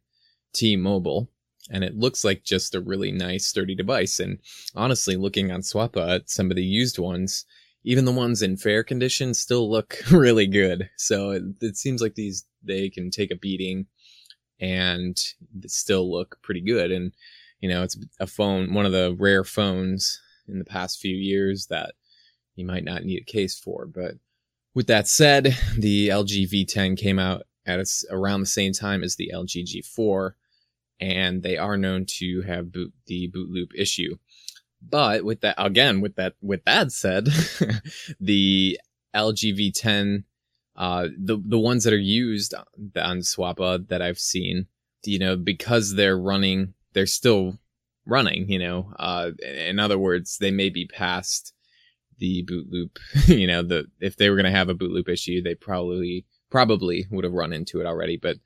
T-Mobile, 0.54 1.30
and 1.70 1.84
it 1.84 1.96
looks 1.96 2.24
like 2.24 2.44
just 2.44 2.76
a 2.76 2.82
really 2.82 3.12
nice, 3.12 3.46
sturdy 3.46 3.76
device. 3.76 4.20
And 4.20 4.40
honestly, 4.76 5.16
looking 5.16 5.52
on 5.52 5.62
Swappa 5.62 6.16
at 6.16 6.30
some 6.30 6.50
of 6.50 6.56
the 6.56 6.64
used 6.64 6.98
ones, 6.98 7.46
even 7.84 8.06
the 8.06 8.12
ones 8.12 8.42
in 8.42 8.58
fair 8.58 8.84
condition 8.84 9.34
still 9.34 9.70
look 9.70 10.00
really 10.12 10.48
good. 10.48 10.90
So 10.98 11.32
it, 11.32 11.44
it 11.62 11.78
seems 11.78 12.02
like 12.02 12.16
these 12.16 12.46
they 12.66 12.90
can 12.90 13.10
take 13.10 13.32
a 13.32 13.36
beating 13.36 13.88
and 14.60 15.18
still 15.68 16.12
look 16.12 16.38
pretty 16.42 16.62
good. 16.62 16.92
And 16.92 17.14
you 17.60 17.70
know, 17.70 17.84
it's 17.84 17.98
a 18.20 18.28
phone, 18.28 18.74
one 18.74 18.86
of 18.86 18.92
the 18.92 19.16
rare 19.18 19.44
phones 19.44 20.22
in 20.48 20.60
the 20.60 20.66
past 20.66 21.00
few 21.00 21.16
years 21.16 21.68
that 21.68 21.96
you 22.56 22.66
might 22.66 22.84
not 22.84 23.04
need 23.04 23.22
a 23.22 23.32
case 23.32 23.58
for. 23.58 23.86
But 23.86 24.16
with 24.74 24.88
that 24.88 25.08
said, 25.08 25.58
the 25.78 26.10
LG 26.10 26.50
V10 26.52 26.98
came 26.98 27.20
out 27.20 27.44
at 27.66 27.80
around 28.12 28.42
the 28.42 28.46
same 28.46 28.74
time 28.74 29.04
as 29.04 29.16
the 29.16 29.32
LG 29.34 29.66
G4, 29.66 30.34
and 31.00 31.42
they 31.42 31.58
are 31.58 31.78
known 31.78 32.06
to 32.18 32.42
have 32.44 32.72
boot, 32.72 32.94
the 33.08 33.28
boot 33.28 33.50
loop 33.50 33.72
issue. 33.76 34.18
But 34.88 35.24
with 35.24 35.42
that, 35.42 35.56
again, 35.58 36.02
with 36.02 36.16
that, 36.16 36.34
with 36.42 36.64
that 36.66 36.92
said, 36.92 37.26
the 38.20 38.80
LG 39.16 39.58
V10, 39.58 40.24
uh, 40.76 41.08
the, 41.18 41.42
the 41.44 41.60
ones 41.60 41.84
that 41.84 41.94
are 41.94 41.98
used 41.98 42.54
on 42.54 43.20
Swappa 43.20 43.88
that 43.88 44.02
I've 44.02 44.20
seen, 44.20 44.68
you 45.04 45.20
know, 45.20 45.36
because 45.36 45.96
they're 45.96 46.18
running, 46.18 46.74
they're 46.94 47.06
still 47.06 47.58
running, 48.06 48.50
you 48.50 48.60
know, 48.60 48.94
uh, 49.00 49.32
in 49.44 49.80
other 49.80 49.98
words, 49.98 50.38
they 50.38 50.52
may 50.52 50.70
be 50.70 50.86
past 50.86 51.54
the 52.18 52.44
boot 52.44 52.68
loop, 52.70 53.00
you 53.28 53.48
know, 53.48 53.62
the, 53.62 53.86
if 54.00 54.18
they 54.18 54.30
were 54.30 54.36
going 54.36 54.46
to 54.46 54.52
have 54.52 54.70
a 54.70 54.74
boot 54.74 54.92
loop 54.92 55.10
issue, 55.10 55.42
they 55.42 55.56
probably, 55.56 56.26
probably 56.50 57.08
would 57.10 57.24
have 57.24 57.34
run 57.34 57.54
into 57.54 57.80
it 57.80 57.86
already, 57.86 58.18
but 58.18 58.38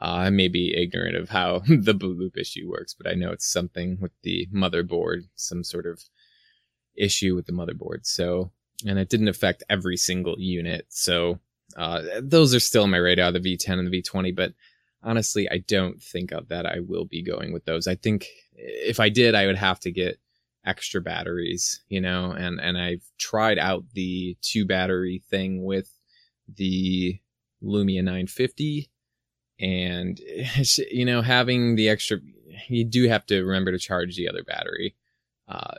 uh, 0.00 0.26
I 0.26 0.30
may 0.30 0.48
be 0.48 0.74
ignorant 0.76 1.16
of 1.16 1.30
how 1.30 1.62
the 1.68 1.94
boot 1.94 2.18
loop 2.18 2.36
issue 2.36 2.68
works, 2.68 2.94
but 2.94 3.10
I 3.10 3.14
know 3.14 3.32
it's 3.32 3.50
something 3.50 3.98
with 4.00 4.12
the 4.22 4.46
motherboard, 4.54 5.22
some 5.34 5.64
sort 5.64 5.86
of 5.86 6.02
issue 6.96 7.34
with 7.34 7.46
the 7.46 7.52
motherboard. 7.52 8.04
So, 8.06 8.50
and 8.86 8.98
it 8.98 9.08
didn't 9.08 9.28
affect 9.28 9.62
every 9.68 9.96
single 9.96 10.36
unit. 10.38 10.86
So, 10.90 11.40
uh, 11.76 12.02
those 12.20 12.54
are 12.54 12.60
still 12.60 12.84
on 12.84 12.90
my 12.90 12.98
radar, 12.98 13.32
the 13.32 13.40
V10 13.40 13.78
and 13.78 13.90
the 13.90 14.02
V20, 14.02 14.34
but 14.34 14.52
honestly, 15.02 15.48
I 15.50 15.58
don't 15.58 16.02
think 16.02 16.32
of 16.32 16.48
that 16.48 16.66
I 16.66 16.80
will 16.80 17.04
be 17.04 17.22
going 17.22 17.52
with 17.52 17.64
those. 17.64 17.86
I 17.86 17.94
think 17.94 18.26
if 18.54 19.00
I 19.00 19.08
did, 19.08 19.34
I 19.34 19.46
would 19.46 19.56
have 19.56 19.80
to 19.80 19.90
get 19.90 20.18
extra 20.64 21.00
batteries, 21.00 21.82
you 21.88 22.00
know, 22.00 22.32
and, 22.32 22.60
and 22.60 22.78
I've 22.78 23.04
tried 23.18 23.58
out 23.58 23.84
the 23.94 24.36
two 24.42 24.66
battery 24.66 25.22
thing 25.28 25.64
with 25.64 25.90
the 26.54 27.20
Lumia 27.62 28.02
950 28.02 28.90
and 29.58 30.20
you 30.90 31.04
know 31.04 31.22
having 31.22 31.76
the 31.76 31.88
extra 31.88 32.18
you 32.68 32.84
do 32.84 33.08
have 33.08 33.26
to 33.26 33.42
remember 33.42 33.72
to 33.72 33.78
charge 33.78 34.16
the 34.16 34.28
other 34.28 34.44
battery 34.44 34.94
uh, 35.48 35.78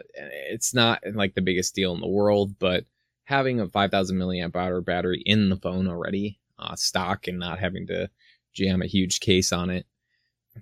it's 0.50 0.74
not 0.74 1.02
like 1.14 1.36
the 1.36 1.42
biggest 1.42 1.76
deal 1.76 1.94
in 1.94 2.02
the 2.02 2.08
world 2.08 2.58
but 2.60 2.86
having 3.28 3.60
a 3.60 3.68
5000 3.68 4.18
milliamp 4.18 4.56
hour 4.56 4.80
battery 4.80 5.22
in 5.26 5.50
the 5.50 5.58
phone 5.58 5.88
already 5.88 6.40
uh, 6.60 6.76
stock 6.76 7.28
and 7.28 7.38
not 7.38 7.60
having 7.60 7.86
to 7.86 8.10
jam 8.54 8.82
a 8.82 8.88
huge 8.88 9.20
case 9.20 9.52
on 9.52 9.70
it 9.70 9.86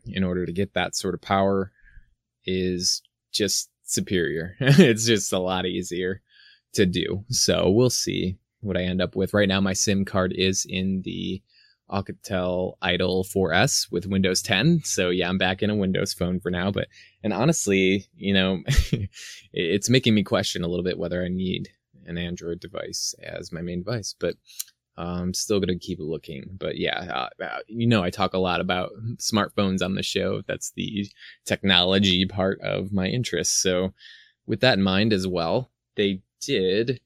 in 0.08 0.24
order 0.24 0.46
to 0.46 0.52
get 0.52 0.74
that 0.74 0.96
sort 0.96 1.14
of 1.14 1.22
power 1.22 1.72
is 2.44 3.04
just 3.32 3.70
superior 3.84 4.56
it's 4.60 5.06
just 5.06 5.32
a 5.32 5.40
lot 5.40 5.66
easier 5.66 6.22
to 6.74 6.86
do 6.88 7.24
so 7.30 7.70
we'll 7.70 7.90
see 7.90 8.36
what 8.62 8.76
i 8.76 8.82
end 8.82 9.02
up 9.02 9.16
with 9.16 9.34
right 9.34 9.48
now 9.48 9.62
my 9.62 9.74
sim 9.74 10.04
card 10.04 10.34
is 10.36 10.66
in 10.68 11.02
the 11.06 11.42
Alcatel 11.92 12.78
Idol 12.82 13.24
4S 13.24 13.92
with 13.92 14.08
Windows 14.08 14.42
10. 14.42 14.82
So 14.86 15.12
yeah, 15.12 15.30
I'm 15.30 15.38
back 15.38 15.62
in 15.62 15.70
a 15.70 15.76
Windows 15.76 16.16
phone 16.16 16.40
for 16.40 16.50
now. 16.50 16.72
But 16.72 16.88
and 17.24 17.32
honestly, 17.32 18.08
you 18.16 18.34
know, 18.34 18.64
it's 19.54 19.88
making 19.88 20.16
me 20.16 20.24
question 20.24 20.64
a 20.64 20.68
little 20.68 20.84
bit 20.84 20.98
whether 20.98 21.24
I 21.24 21.28
need 21.28 21.70
an 22.06 22.18
Android 22.18 22.60
device 22.60 23.14
as 23.24 23.52
my 23.52 23.62
main 23.62 23.84
device. 23.84 24.16
But 24.18 24.36
I'm 24.98 25.34
still 25.34 25.60
gonna 25.60 25.78
keep 25.78 26.00
looking. 26.00 26.58
But 26.58 26.78
yeah, 26.78 27.30
uh, 27.40 27.44
uh, 27.44 27.60
you 27.68 27.88
know, 27.88 28.04
I 28.04 28.10
talk 28.10 28.34
a 28.34 28.40
lot 28.40 28.62
about 28.62 28.92
smartphones 29.18 29.82
on 29.84 29.96
the 29.96 30.04
show. 30.04 30.42
That's 30.48 30.72
the 30.72 31.08
technology 31.46 32.26
part 32.26 32.60
of 32.62 32.94
my 32.94 33.08
interest. 33.08 33.62
So 33.62 33.94
with 34.46 34.62
that 34.62 34.78
in 34.78 34.84
mind 34.84 35.12
as 35.12 35.28
well, 35.28 35.72
they 35.96 36.22
did 36.42 37.00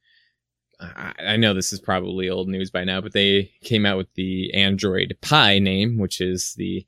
I 0.81 1.35
know 1.35 1.53
this 1.53 1.73
is 1.73 1.81
probably 1.81 2.29
old 2.29 2.47
news 2.47 2.71
by 2.71 2.85
now, 2.85 3.01
but 3.01 3.11
they 3.11 3.51
came 3.63 3.85
out 3.85 3.97
with 3.97 4.13
the 4.13 4.53
Android 4.53 5.17
Pie 5.21 5.59
name, 5.59 5.97
which 5.97 6.21
is 6.21 6.53
the 6.55 6.85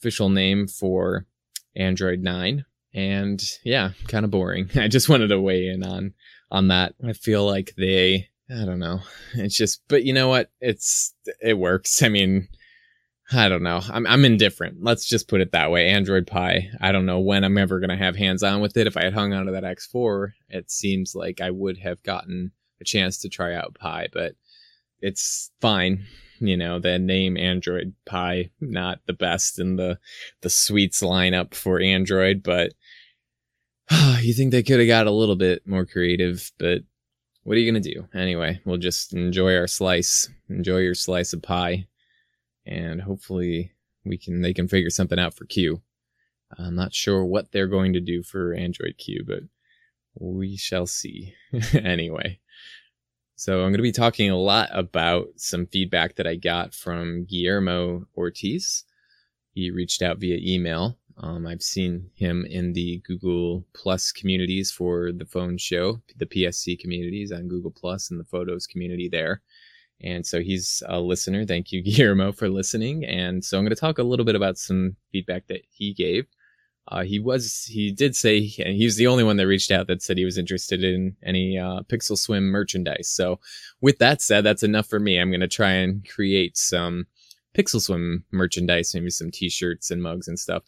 official 0.00 0.30
name 0.30 0.66
for 0.66 1.26
Android 1.76 2.20
9. 2.20 2.64
And 2.94 3.42
yeah, 3.62 3.90
kind 4.08 4.24
of 4.24 4.30
boring. 4.30 4.70
I 4.76 4.88
just 4.88 5.10
wanted 5.10 5.28
to 5.28 5.40
weigh 5.40 5.68
in 5.68 5.84
on 5.84 6.14
on 6.54 6.68
that. 6.68 6.94
I 7.04 7.12
feel 7.12 7.44
like 7.44 7.74
they 7.76 8.28
I 8.48 8.64
don't 8.64 8.78
know. 8.78 9.00
It's 9.34 9.56
just 9.56 9.82
but 9.88 10.04
you 10.04 10.12
know 10.12 10.28
what? 10.28 10.50
It's 10.60 11.14
it 11.42 11.58
works. 11.58 12.02
I 12.02 12.08
mean, 12.08 12.48
I 13.32 13.48
don't 13.48 13.62
know. 13.62 13.80
I'm 13.90 14.06
I'm 14.06 14.24
indifferent. 14.24 14.78
Let's 14.80 15.06
just 15.06 15.28
put 15.28 15.40
it 15.40 15.52
that 15.52 15.70
way. 15.70 15.88
Android 15.88 16.26
Pie. 16.26 16.70
I 16.80 16.92
don't 16.92 17.06
know 17.06 17.20
when 17.20 17.42
I'm 17.42 17.58
ever 17.58 17.80
gonna 17.80 17.96
have 17.96 18.16
hands 18.16 18.42
on 18.42 18.60
with 18.60 18.76
it. 18.76 18.86
If 18.86 18.96
I 18.96 19.04
had 19.04 19.14
hung 19.14 19.32
on 19.32 19.46
to 19.46 19.52
that 19.52 19.64
X4, 19.64 20.32
it 20.48 20.70
seems 20.70 21.14
like 21.14 21.40
I 21.40 21.50
would 21.50 21.78
have 21.78 22.02
gotten 22.02 22.52
a 22.80 22.84
chance 22.84 23.18
to 23.18 23.28
try 23.28 23.54
out 23.54 23.76
Pie, 23.78 24.08
but 24.12 24.36
it's 25.00 25.50
fine. 25.60 26.04
You 26.40 26.56
know, 26.56 26.78
the 26.78 26.98
name 26.98 27.36
Android 27.36 27.94
Pie, 28.06 28.50
not 28.60 29.00
the 29.06 29.12
best 29.12 29.58
in 29.58 29.76
the 29.76 29.98
the 30.42 30.50
sweets 30.50 31.02
lineup 31.02 31.54
for 31.54 31.80
Android, 31.80 32.42
but 32.42 32.74
you 34.20 34.32
think 34.32 34.50
they 34.50 34.62
could 34.62 34.78
have 34.80 34.88
got 34.88 35.06
a 35.06 35.12
little 35.12 35.36
bit 35.36 35.66
more 35.66 35.84
creative, 35.84 36.52
but 36.58 36.82
what 37.42 37.56
are 37.56 37.60
you 37.60 37.70
gonna 37.70 37.80
do? 37.80 38.08
Anyway, 38.14 38.60
we'll 38.64 38.78
just 38.78 39.12
enjoy 39.12 39.56
our 39.56 39.66
slice. 39.66 40.28
Enjoy 40.48 40.78
your 40.78 40.94
slice 40.94 41.32
of 41.32 41.42
pie, 41.42 41.86
and 42.66 43.00
hopefully 43.02 43.72
we 44.04 44.16
can 44.18 44.40
they 44.40 44.54
can 44.54 44.68
figure 44.68 44.90
something 44.90 45.18
out 45.18 45.34
for 45.34 45.44
Q. 45.46 45.82
I'm 46.58 46.74
not 46.74 46.94
sure 46.94 47.24
what 47.24 47.52
they're 47.52 47.66
going 47.66 47.94
to 47.94 48.00
do 48.00 48.22
for 48.22 48.54
Android 48.54 48.96
Q, 48.98 49.24
but 49.26 49.42
we 50.18 50.56
shall 50.56 50.86
see. 50.86 51.34
anyway, 51.72 52.38
so 53.36 53.56
I'm 53.56 53.70
going 53.70 53.74
to 53.74 53.82
be 53.82 53.92
talking 53.92 54.30
a 54.30 54.38
lot 54.38 54.68
about 54.72 55.28
some 55.36 55.66
feedback 55.66 56.16
that 56.16 56.26
I 56.26 56.36
got 56.36 56.74
from 56.74 57.24
Guillermo 57.24 58.06
Ortiz. 58.16 58.84
He 59.52 59.70
reached 59.70 60.02
out 60.02 60.18
via 60.18 60.38
email. 60.40 60.98
Um, 61.18 61.46
I've 61.46 61.62
seen 61.62 62.10
him 62.14 62.44
in 62.46 62.72
the 62.72 63.00
Google 63.06 63.64
Plus 63.72 64.10
communities 64.10 64.70
for 64.72 65.12
the 65.12 65.26
phone 65.26 65.58
show, 65.58 66.00
the 66.16 66.26
PSC 66.26 66.78
communities 66.78 67.30
on 67.30 67.48
Google 67.48 67.70
Plus 67.70 68.10
and 68.10 68.18
the 68.18 68.24
photos 68.24 68.66
community 68.66 69.08
there. 69.08 69.42
And 70.02 70.26
so 70.26 70.40
he's 70.40 70.82
a 70.88 71.00
listener. 71.00 71.46
Thank 71.46 71.72
you, 71.72 71.82
Guillermo, 71.84 72.32
for 72.32 72.48
listening. 72.48 73.04
And 73.04 73.44
so 73.44 73.56
I'm 73.56 73.64
going 73.64 73.74
to 73.74 73.80
talk 73.80 73.98
a 73.98 74.02
little 74.02 74.24
bit 74.24 74.34
about 74.34 74.58
some 74.58 74.96
feedback 75.12 75.46
that 75.46 75.62
he 75.70 75.94
gave. 75.94 76.26
Uh, 76.88 77.02
he 77.02 77.18
was 77.18 77.64
he 77.64 77.90
did 77.90 78.14
say 78.14 78.52
and 78.58 78.76
he 78.76 78.84
was 78.84 78.96
the 78.96 79.06
only 79.06 79.24
one 79.24 79.38
that 79.38 79.46
reached 79.46 79.70
out 79.70 79.86
that 79.86 80.02
said 80.02 80.18
he 80.18 80.24
was 80.26 80.36
interested 80.36 80.84
in 80.84 81.16
any 81.22 81.56
uh, 81.58 81.80
Pixel 81.88 82.18
Swim 82.18 82.44
merchandise. 82.50 83.08
So 83.08 83.40
with 83.80 83.98
that 84.00 84.20
said, 84.20 84.44
that's 84.44 84.62
enough 84.62 84.86
for 84.86 85.00
me. 85.00 85.18
I'm 85.18 85.30
gonna 85.30 85.48
try 85.48 85.70
and 85.70 86.06
create 86.06 86.58
some 86.58 87.06
Pixel 87.54 87.80
Swim 87.80 88.24
merchandise, 88.32 88.94
maybe 88.94 89.10
some 89.10 89.30
T-shirts 89.30 89.90
and 89.90 90.02
mugs 90.02 90.28
and 90.28 90.38
stuff. 90.38 90.62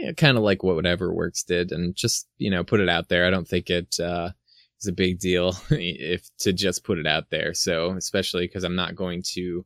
Yeah, 0.00 0.12
kind 0.12 0.38
of 0.38 0.42
like 0.42 0.62
what 0.62 0.76
Whatever 0.76 1.12
Works 1.12 1.42
did, 1.42 1.72
and 1.72 1.94
just 1.94 2.26
you 2.38 2.50
know 2.50 2.64
put 2.64 2.80
it 2.80 2.88
out 2.88 3.08
there. 3.08 3.26
I 3.26 3.30
don't 3.30 3.46
think 3.46 3.68
it 3.68 4.00
uh, 4.00 4.30
is 4.80 4.88
a 4.88 4.92
big 4.92 5.18
deal 5.18 5.54
if 5.70 6.28
to 6.38 6.52
just 6.52 6.84
put 6.84 6.98
it 6.98 7.06
out 7.06 7.30
there. 7.30 7.52
So 7.54 7.92
especially 7.92 8.46
because 8.46 8.64
I'm 8.64 8.76
not 8.76 8.96
going 8.96 9.22
to 9.34 9.64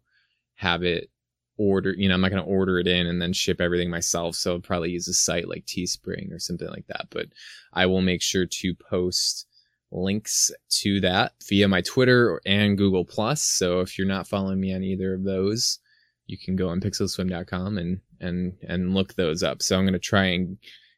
have 0.57 0.83
it 0.83 1.11
order, 1.57 1.95
you 1.97 2.09
know, 2.09 2.15
I'm 2.15 2.21
not 2.21 2.31
going 2.31 2.43
to 2.43 2.49
order 2.49 2.79
it 2.79 2.87
in 2.87 3.07
and 3.07 3.23
then 3.23 3.33
ship 3.33 3.61
everything 3.61 3.91
myself. 3.91 4.35
So 4.35 4.55
I'll 4.55 4.61
probably 4.61 4.91
use 4.91 5.07
a 5.09 5.15
site 5.15 5.49
like 5.49 5.67
Teespring 5.67 6.33
or 6.33 6.39
something 6.39 6.69
like 6.69 6.87
that. 6.89 7.07
But 7.11 7.27
I 7.73 7.87
will 7.87 8.03
make 8.03 8.23
sure 8.23 8.47
to 8.47 8.75
post 8.75 9.47
links 9.93 10.51
to 10.69 11.01
that 11.01 11.35
via 11.49 11.69
my 11.69 11.81
Twitter 11.81 12.41
and 12.45 12.77
Google 12.77 13.05
Plus. 13.05 13.43
So 13.43 13.81
if 13.81 13.97
you're 13.97 14.09
not 14.09 14.27
following 14.27 14.61
me 14.61 14.75
on 14.75 14.83
either 14.83 15.15
of 15.15 15.23
those, 15.23 15.79
you 16.27 16.39
can 16.39 16.57
go 16.57 16.69
on 16.69 16.81
pixelswim.com 16.81 17.79
and 17.79 18.01
and 18.21 18.57
and 18.67 18.95
look 18.95 19.15
those 19.15 19.43
up. 19.43 19.63
So 19.63 19.77
I'm 19.77 19.85
going 19.85 19.93
to 19.93 19.99
try 19.99 20.25
and 20.25 20.57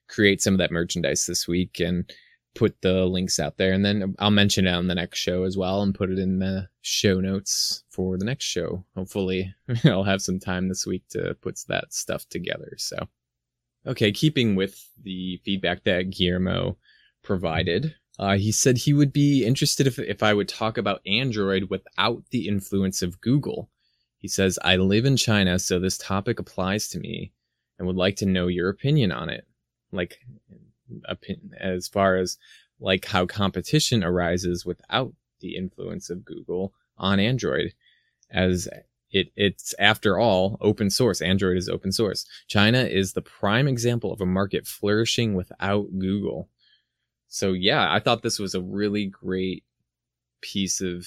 create 0.09 0.41
some 0.41 0.55
of 0.55 0.59
that 0.59 0.71
merchandise 0.71 1.27
this 1.27 1.49
week 1.49 1.81
and 1.81 2.11
put 2.55 2.81
the 2.81 3.05
links 3.05 3.39
out 3.39 3.59
there 3.59 3.73
and 3.73 3.85
then 3.85 4.15
I'll 4.19 4.31
mention 4.31 4.67
it 4.67 4.73
on 4.73 4.89
the 4.89 4.95
next 4.95 5.19
show 5.19 5.45
as 5.45 5.57
well 5.57 5.83
and 5.83 5.95
put 5.95 6.11
it 6.11 6.19
in 6.19 6.39
the 6.39 6.69
show 6.81 7.21
notes 7.21 7.85
for 7.91 8.17
the 8.17 8.25
next 8.25 8.47
show. 8.47 8.85
Hopefully 8.97 9.55
I'll 9.85 10.05
have 10.05 10.23
some 10.23 10.41
time 10.41 10.69
this 10.69 10.87
week 10.87 11.07
to 11.11 11.37
put 11.43 11.61
that 11.69 11.93
stuff 11.93 12.27
together. 12.31 12.73
So, 12.79 12.97
okay, 13.87 14.11
keeping 14.11 14.57
with 14.57 14.89
the 15.03 15.39
feedback 15.45 15.85
that 15.85 16.11
Guillermo 16.11 16.79
provided, 17.23 17.95
uh, 18.19 18.39
he 18.39 18.53
said 18.53 18.79
he 18.79 18.95
would 18.95 19.13
be 19.13 19.45
interested 19.45 19.87
if, 19.87 19.99
if 19.99 20.23
I 20.23 20.33
would 20.33 20.49
talk 20.49 20.79
about 20.79 21.07
Android 21.07 21.65
without 21.69 22.23
the 22.31 22.49
influence 22.49 23.03
of 23.03 23.21
Google. 23.21 23.69
He 24.19 24.29
says, 24.29 24.59
I 24.65 24.77
live 24.77 25.05
in 25.05 25.17
China, 25.17 25.59
so 25.59 25.79
this 25.79 25.99
topic 25.99 26.39
applies 26.39 26.89
to 26.89 26.99
me 26.99 27.33
and 27.79 27.87
would 27.87 27.97
like 27.97 28.17
to 28.17 28.27
know 28.27 28.47
your 28.47 28.69
opinion 28.69 29.13
on 29.13 29.29
it. 29.29 29.47
Like, 29.93 30.19
as 31.61 31.89
far 31.89 32.17
as 32.17 32.39
like 32.81 33.05
how 33.05 33.27
competition 33.27 34.05
arises 34.05 34.65
without 34.65 35.13
the 35.41 35.57
influence 35.57 36.11
of 36.11 36.25
Google 36.25 36.73
on 36.99 37.21
Android 37.21 37.73
as 38.31 38.69
it 39.11 39.33
it's 39.37 39.75
after 39.79 40.19
all 40.19 40.59
open 40.61 40.91
source. 40.91 41.21
Android 41.21 41.57
is 41.57 41.69
open 41.69 41.93
source. 41.93 42.27
China 42.49 42.81
is 42.83 43.13
the 43.13 43.23
prime 43.23 43.69
example 43.69 44.13
of 44.13 44.21
a 44.21 44.27
market 44.27 44.67
flourishing 44.67 45.35
without 45.35 45.87
google. 45.99 46.49
So 47.29 47.53
yeah 47.53 47.93
i 47.93 48.01
thought 48.01 48.23
this 48.23 48.39
was 48.39 48.55
a 48.55 48.63
really 48.63 49.07
great 49.07 49.65
piece 50.41 50.81
of 50.81 51.07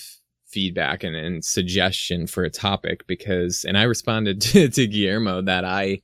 feedback 0.50 1.04
and, 1.04 1.16
and 1.16 1.46
suggestion 1.46 2.28
for 2.28 2.44
a 2.44 2.50
topic 2.50 3.06
because 3.08 3.66
and 3.66 3.78
i 3.78 3.84
responded 3.84 4.42
to, 4.42 4.68
to 4.70 4.88
guillermo 4.88 5.42
that 5.42 5.64
i 5.64 6.02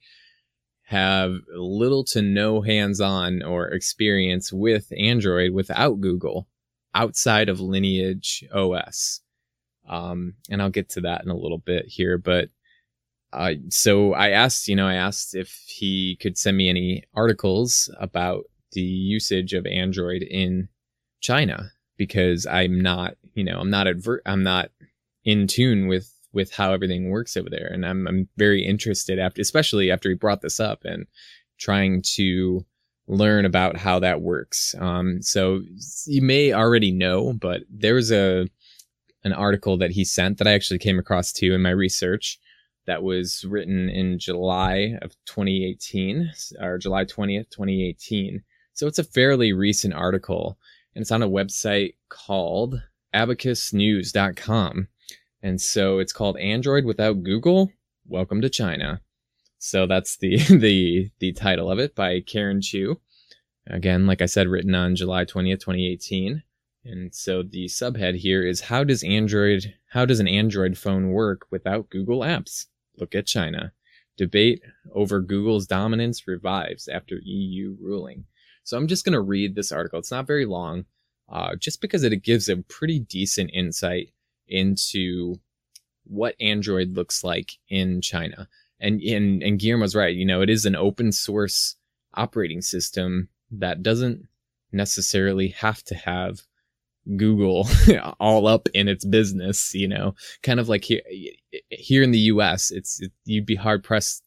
have 0.86 1.38
little 1.56 2.04
to 2.04 2.22
no 2.22 2.62
hands 2.62 3.02
on 3.02 3.42
or 3.42 3.68
experience 3.68 4.54
with 4.54 4.92
Android 4.98 5.52
without 5.52 6.00
Google 6.00 6.48
outside 6.94 7.50
of 7.50 7.60
Lineage 7.60 8.44
OS. 8.54 9.22
Um, 9.90 10.36
and 10.50 10.62
I'll 10.62 10.70
get 10.70 10.90
to 10.90 11.02
that 11.02 11.24
in 11.24 11.30
a 11.30 11.36
little 11.36 11.58
bit 11.58 11.86
here, 11.88 12.18
but 12.18 12.50
uh, 13.34 13.56
so 13.70 14.14
I 14.14 14.30
asked, 14.30 14.68
you 14.68 14.76
know, 14.76 14.88
I 14.88 14.94
asked 14.94 15.36
if 15.36 15.50
he 15.66 16.18
could 16.22 16.38
send 16.38 16.56
me 16.56 16.70
any 16.70 17.04
articles 17.16 17.94
about 18.00 18.46
the 18.72 18.82
usage 18.82 19.54
of 19.54 19.66
Android 19.66 20.22
in 20.22 20.70
China 21.20 21.72
because 21.98 22.46
I'm 22.46 22.82
not, 22.82 23.16
you 23.34 23.44
know, 23.44 23.60
I'm 23.60 23.70
not 23.70 23.88
advert, 23.88 24.22
I'm 24.26 24.44
not 24.44 24.70
in 25.24 25.48
tune 25.48 25.88
with 25.88 26.12
with 26.34 26.54
how 26.54 26.74
everything 26.74 27.10
works 27.10 27.38
over 27.38 27.50
there, 27.50 27.70
and 27.72 27.86
I'm 27.86 28.08
I'm 28.08 28.30
very 28.38 28.66
interested 28.66 29.20
after, 29.20 29.42
especially 29.42 29.92
after 29.92 30.10
he 30.10 30.16
brought 30.16 30.42
this 30.42 30.60
up 30.60 30.84
and 30.84 31.08
trying 31.58 32.02
to 32.16 32.66
learn 33.08 33.46
about 33.46 33.78
how 33.78 34.00
that 34.00 34.22
works. 34.22 34.76
Um, 34.80 35.22
so 35.22 35.62
you 36.06 36.22
may 36.22 36.54
already 36.54 36.92
know, 36.92 37.34
but 37.34 37.62
there's 37.70 38.12
a 38.12 38.48
an 39.24 39.34
article 39.34 39.78
that 39.78 39.92
he 39.92 40.06
sent 40.06 40.38
that 40.38 40.48
I 40.48 40.54
actually 40.54 40.80
came 40.80 41.00
across 41.00 41.32
too 41.32 41.54
in 41.54 41.62
my 41.62 41.72
research 41.72 42.40
that 42.86 43.02
was 43.02 43.44
written 43.46 43.90
in 43.90 44.20
July 44.20 44.98
of 45.02 45.12
2018 45.26 46.32
or 46.62 46.78
July 46.78 47.06
20th, 47.06 47.50
2018. 47.50 48.44
So 48.74 48.86
it's 48.86 49.00
a 49.00 49.04
fairly 49.04 49.54
recent 49.54 49.96
article 49.96 50.60
and 50.96 51.02
it's 51.02 51.12
on 51.12 51.22
a 51.22 51.30
website 51.30 51.96
called 52.10 52.82
abacusnews.com. 53.14 54.88
And 55.44 55.62
so 55.62 56.00
it's 56.00 56.14
called 56.14 56.38
Android 56.38 56.86
without 56.86 57.24
Google. 57.24 57.72
Welcome 58.08 58.42
to 58.42 58.50
China. 58.50 59.02
So 59.60 59.86
that's 59.86 60.18
the 60.18 60.38
the 60.50 61.12
the 61.20 61.34
title 61.34 61.70
of 61.70 61.80
it 61.80 61.96
by 61.96 62.22
Karen 62.22 62.62
Chiu. 62.62 63.02
Again, 63.68 64.06
like 64.06 64.22
I 64.22 64.28
said, 64.28 64.48
written 64.48 64.76
on 64.76 64.96
July 64.96 65.26
20th, 65.26 65.60
2018. 65.60 66.44
And 66.86 67.14
so 67.14 67.42
the 67.42 67.66
subhead 67.66 68.16
here 68.16 68.46
is 68.46 68.62
how 68.62 68.84
does 68.84 69.04
Android 69.04 69.74
how 69.90 70.06
does 70.06 70.20
an 70.20 70.28
Android 70.28 70.78
phone 70.78 71.10
work 71.10 71.46
without 71.52 71.90
Google 71.90 72.20
Apps? 72.20 72.68
Look 72.98 73.16
at 73.16 73.26
China. 73.26 73.74
Debate 74.18 74.62
over 74.94 75.20
Google's 75.20 75.68
dominance 75.68 76.26
revives 76.26 76.88
after 76.88 77.20
EU 77.24 77.76
ruling. 77.82 78.26
So 78.66 78.76
I'm 78.76 78.88
just 78.88 79.06
going 79.06 79.14
to 79.14 79.22
read 79.22 79.56
this 79.56 79.72
article. 79.72 80.00
It's 80.00 80.12
not 80.12 80.28
very 80.28 80.46
long, 80.46 80.86
uh, 81.30 81.56
just 81.56 81.82
because 81.82 82.04
it 82.04 82.24
gives 82.24 82.50
a 82.50 82.58
pretty 82.58 83.00
decent 83.00 83.52
insight 83.54 84.12
into 84.48 85.40
what 86.04 86.36
Android 86.42 86.96
looks 86.96 87.24
like 87.24 87.54
in 87.70 88.02
China. 88.02 88.50
And, 88.80 89.02
and, 89.02 89.44
and 89.44 89.60
Guillermo's 89.60 89.96
right. 89.96 90.16
You 90.16 90.26
know, 90.26 90.42
it 90.42 90.50
is 90.50 90.66
an 90.66 90.76
open 90.76 91.12
source 91.12 91.76
operating 92.16 92.62
system 92.62 93.30
that 93.52 93.84
doesn't 93.84 94.28
necessarily 94.72 95.50
have 95.50 95.84
to 95.84 95.96
have 95.96 96.42
Google 97.18 97.68
all 98.20 98.48
up 98.48 98.68
in 98.74 98.88
its 98.88 99.06
business, 99.06 99.76
you 99.76 99.88
know, 99.88 100.16
kind 100.42 100.60
of 100.60 100.68
like 100.68 100.84
here, 100.84 101.02
here 101.70 102.02
in 102.02 102.12
the 102.12 102.20
US, 102.20 102.72
it's, 102.72 103.00
it, 103.00 103.12
you'd 103.26 103.46
be 103.46 103.56
hard 103.56 103.84
pressed 103.84 104.24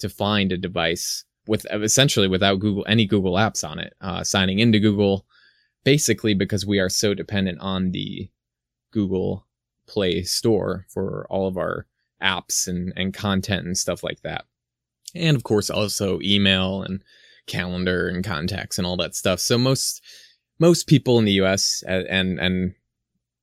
to 0.00 0.10
find 0.10 0.52
a 0.52 0.58
device 0.58 1.24
with 1.46 1.66
essentially 1.72 2.28
without 2.28 2.60
Google, 2.60 2.84
any 2.88 3.06
Google 3.06 3.34
apps 3.34 3.68
on 3.68 3.78
it, 3.78 3.94
uh, 4.00 4.22
signing 4.24 4.58
into 4.58 4.78
Google, 4.78 5.26
basically 5.84 6.34
because 6.34 6.66
we 6.66 6.78
are 6.78 6.88
so 6.88 7.14
dependent 7.14 7.58
on 7.60 7.90
the 7.90 8.30
Google 8.92 9.46
Play 9.86 10.22
Store 10.22 10.86
for 10.88 11.26
all 11.30 11.48
of 11.48 11.56
our 11.56 11.86
apps 12.22 12.68
and, 12.68 12.92
and 12.96 13.14
content 13.14 13.66
and 13.66 13.76
stuff 13.76 14.02
like 14.02 14.20
that. 14.22 14.44
And 15.14 15.36
of 15.36 15.42
course, 15.42 15.70
also 15.70 16.20
email 16.22 16.82
and 16.82 17.02
calendar 17.46 18.08
and 18.08 18.24
contacts 18.24 18.78
and 18.78 18.86
all 18.86 18.96
that 18.98 19.14
stuff. 19.14 19.40
So 19.40 19.58
most, 19.58 20.02
most 20.58 20.86
people 20.86 21.18
in 21.18 21.24
the 21.24 21.40
US 21.42 21.82
and, 21.86 22.38
and 22.38 22.74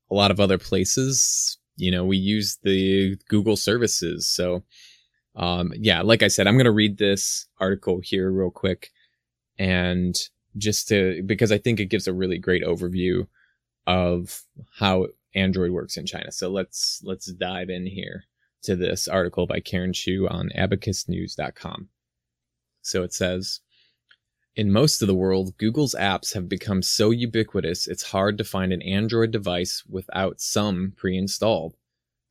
a 0.10 0.16
lot 0.16 0.32
of 0.32 0.40
other 0.40 0.58
places, 0.58 1.58
you 1.76 1.92
know, 1.92 2.06
we 2.06 2.18
use 2.18 2.58
the 2.64 3.18
Google 3.28 3.58
services. 3.58 4.28
So, 4.28 4.64
um, 5.38 5.72
yeah, 5.76 6.02
like 6.02 6.24
I 6.24 6.28
said, 6.28 6.48
I'm 6.48 6.56
going 6.56 6.66
to 6.66 6.72
read 6.72 6.98
this 6.98 7.46
article 7.60 8.02
here 8.04 8.32
real 8.32 8.50
quick 8.50 8.92
and 9.58 10.18
just 10.58 10.88
to, 10.90 11.22
because 11.26 11.52
I 11.52 11.60
think 11.60 11.80
it 11.80 11.86
gives 11.86 12.08
a 12.08 12.14
really 12.14 12.40
great 12.40 12.64
overview 12.64 13.28
of 13.86 14.42
how 14.80 15.08
Android 15.36 15.72
works 15.72 15.96
in 15.96 16.08
China. 16.08 16.32
So 16.32 16.50
let's, 16.50 17.02
let's 17.04 17.28
dive 17.28 17.70
in 17.70 17.86
here 17.86 18.24
to 18.64 18.76
this 18.76 19.08
article 19.08 19.46
by 19.46 19.60
Karen 19.60 19.94
Chiu 19.94 20.28
on 20.28 20.50
abacusnews.com. 20.58 21.90
So 22.82 23.04
it 23.04 23.14
says, 23.14 23.60
in 24.56 24.72
most 24.72 25.04
of 25.04 25.08
the 25.08 25.14
world, 25.14 25.56
Google's 25.60 25.94
apps 25.94 26.34
have 26.34 26.50
become 26.50 26.82
so 26.82 27.12
ubiquitous 27.12 27.88
it's 27.88 28.10
hard 28.10 28.40
to 28.40 28.44
find 28.44 28.74
an 28.74 28.82
Android 28.82 29.30
device 29.30 29.84
without 29.88 30.42
some 30.42 30.94
pre 30.98 31.16
installed. 31.16 31.76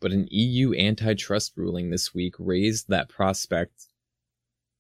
But 0.00 0.12
an 0.12 0.28
EU 0.30 0.74
antitrust 0.74 1.52
ruling 1.56 1.90
this 1.90 2.14
week 2.14 2.35
raised 2.38 2.88
that 2.88 3.09
prospect 3.09 3.87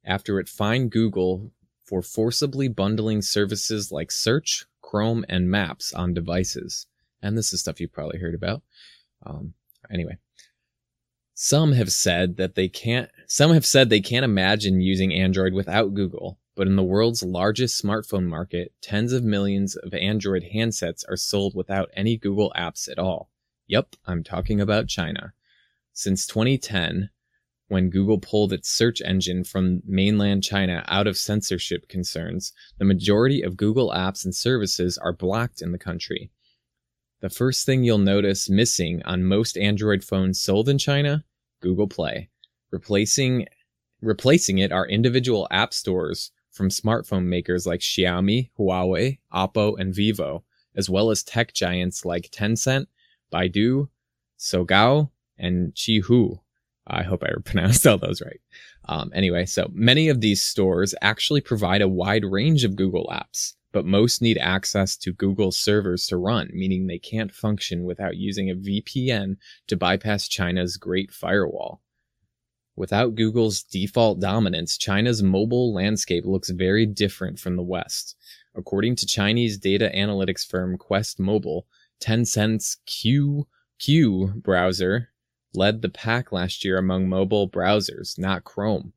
after 0.04 0.38
it 0.38 0.48
fined 0.48 0.92
Google 0.92 1.52
for 1.84 2.02
forcibly 2.02 2.68
bundling 2.68 3.22
services 3.22 3.90
like 3.92 4.10
Search, 4.10 4.66
Chrome, 4.82 5.24
and 5.28 5.50
Maps 5.50 5.92
on 5.92 6.14
devices. 6.14 6.86
And 7.22 7.36
this 7.36 7.52
is 7.52 7.60
stuff 7.60 7.80
you've 7.80 7.92
probably 7.92 8.18
heard 8.18 8.34
about. 8.34 8.62
Um, 9.24 9.54
anyway. 9.90 10.18
Some 11.38 11.72
have 11.72 11.92
said 11.92 12.38
that 12.38 12.54
they 12.54 12.66
can't, 12.66 13.10
some 13.26 13.52
have 13.52 13.66
said 13.66 13.90
they 13.90 14.00
can't 14.00 14.24
imagine 14.24 14.80
using 14.80 15.12
Android 15.12 15.52
without 15.52 15.92
Google, 15.92 16.38
but 16.54 16.66
in 16.66 16.76
the 16.76 16.82
world's 16.82 17.22
largest 17.22 17.82
smartphone 17.82 18.24
market, 18.24 18.72
tens 18.80 19.12
of 19.12 19.22
millions 19.22 19.76
of 19.76 19.92
Android 19.92 20.44
handsets 20.54 21.04
are 21.10 21.16
sold 21.16 21.54
without 21.54 21.90
any 21.94 22.16
Google 22.16 22.52
apps 22.56 22.90
at 22.90 22.98
all. 22.98 23.30
Yep, 23.68 23.96
I'm 24.06 24.22
talking 24.22 24.60
about 24.60 24.88
China. 24.88 25.32
Since 25.92 26.26
2010, 26.26 27.10
when 27.68 27.90
Google 27.90 28.18
pulled 28.18 28.52
its 28.52 28.70
search 28.70 29.02
engine 29.02 29.42
from 29.42 29.82
mainland 29.84 30.44
China 30.44 30.84
out 30.86 31.06
of 31.06 31.18
censorship 31.18 31.88
concerns, 31.88 32.52
the 32.78 32.84
majority 32.84 33.42
of 33.42 33.56
Google 33.56 33.90
apps 33.90 34.24
and 34.24 34.34
services 34.34 34.96
are 34.98 35.12
blocked 35.12 35.60
in 35.62 35.72
the 35.72 35.78
country. 35.78 36.30
The 37.20 37.30
first 37.30 37.66
thing 37.66 37.82
you'll 37.82 37.98
notice 37.98 38.48
missing 38.48 39.02
on 39.04 39.24
most 39.24 39.56
Android 39.56 40.04
phones 40.04 40.40
sold 40.40 40.68
in 40.68 40.78
China, 40.78 41.24
Google 41.60 41.88
Play. 41.88 42.28
Replacing 42.70 43.46
replacing 44.02 44.58
it 44.58 44.70
are 44.70 44.86
individual 44.86 45.48
app 45.50 45.72
stores 45.72 46.30
from 46.50 46.68
smartphone 46.68 47.24
makers 47.24 47.66
like 47.66 47.80
Xiaomi, 47.80 48.50
Huawei, 48.58 49.18
Oppo, 49.32 49.78
and 49.78 49.94
Vivo, 49.94 50.44
as 50.76 50.90
well 50.90 51.10
as 51.10 51.22
tech 51.22 51.54
giants 51.54 52.04
like 52.04 52.30
Tencent, 52.30 52.86
Baidu, 53.32 53.88
Sogou, 54.38 55.10
and 55.38 55.74
Qihoo. 55.74 56.40
I 56.86 57.02
hope 57.02 57.22
I 57.22 57.30
pronounced 57.44 57.86
all 57.86 57.98
those 57.98 58.22
right. 58.22 58.40
Um, 58.88 59.10
anyway, 59.14 59.46
so 59.46 59.68
many 59.72 60.08
of 60.08 60.20
these 60.20 60.42
stores 60.42 60.94
actually 61.02 61.40
provide 61.40 61.82
a 61.82 61.88
wide 61.88 62.24
range 62.24 62.64
of 62.64 62.76
Google 62.76 63.10
apps, 63.12 63.54
but 63.72 63.84
most 63.84 64.22
need 64.22 64.38
access 64.38 64.96
to 64.98 65.12
Google 65.12 65.50
servers 65.50 66.06
to 66.06 66.16
run, 66.16 66.48
meaning 66.52 66.86
they 66.86 66.98
can't 66.98 67.34
function 67.34 67.84
without 67.84 68.16
using 68.16 68.50
a 68.50 68.54
VPN 68.54 69.36
to 69.66 69.76
bypass 69.76 70.28
China's 70.28 70.76
Great 70.76 71.12
Firewall. 71.12 71.82
Without 72.76 73.14
Google's 73.14 73.62
default 73.62 74.20
dominance, 74.20 74.76
China's 74.76 75.22
mobile 75.22 75.72
landscape 75.72 76.26
looks 76.26 76.50
very 76.50 76.84
different 76.84 77.38
from 77.38 77.56
the 77.56 77.62
West. 77.62 78.16
According 78.54 78.96
to 78.96 79.06
Chinese 79.06 79.56
data 79.56 79.90
analytics 79.94 80.46
firm 80.46 80.76
Quest 80.76 81.18
Mobile, 81.18 81.66
Tencent's 82.00 82.78
QQ 82.86 84.42
browser 84.42 85.10
led 85.54 85.82
the 85.82 85.88
pack 85.88 86.32
last 86.32 86.64
year 86.64 86.78
among 86.78 87.08
mobile 87.08 87.48
browsers, 87.48 88.18
not 88.18 88.44
Chrome. 88.44 88.92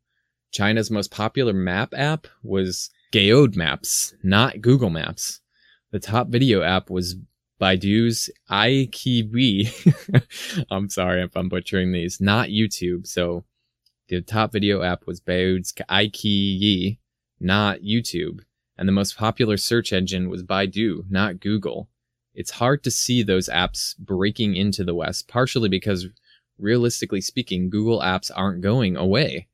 China's 0.52 0.92
most 0.92 1.12
popular 1.12 1.54
map 1.54 1.94
app 1.96 2.28
was 2.44 2.90
Gaode 3.12 3.56
Maps, 3.56 4.14
not 4.24 4.62
Google 4.62 4.90
Maps. 4.90 5.42
The 5.92 6.00
top 6.00 6.30
video 6.30 6.62
app 6.62 6.90
was 6.90 7.16
Baidu's 7.60 8.30
iQIYI. 8.50 10.24
I'm 10.72 10.90
sorry 10.90 11.24
if 11.24 11.36
I'm 11.36 11.50
butchering 11.50 11.92
these, 11.92 12.22
not 12.22 12.50
YouTube. 12.50 13.08
So 13.08 13.44
the 14.08 14.22
top 14.22 14.52
video 14.52 14.82
app 14.82 15.06
was 15.06 15.20
Baidu's 15.20 15.74
iQIYI, 15.74 17.00
not 17.40 17.82
YouTube. 17.82 18.42
And 18.78 18.88
the 18.88 18.94
most 18.94 19.18
popular 19.18 19.58
search 19.58 19.92
engine 19.92 20.30
was 20.30 20.44
Baidu, 20.44 21.04
not 21.10 21.40
Google. 21.40 21.90
It's 22.34 22.52
hard 22.52 22.84
to 22.84 22.92
see 22.92 23.24
those 23.24 23.50
apps 23.50 23.98
breaking 23.98 24.56
into 24.56 24.84
the 24.84 24.96
West, 24.96 25.28
partially 25.28 25.70
because, 25.70 26.08
realistically 26.58 27.22
speaking, 27.22 27.70
Google 27.70 28.00
apps 28.00 28.32
aren't 28.34 28.62
going 28.62 28.96
away. 28.96 29.48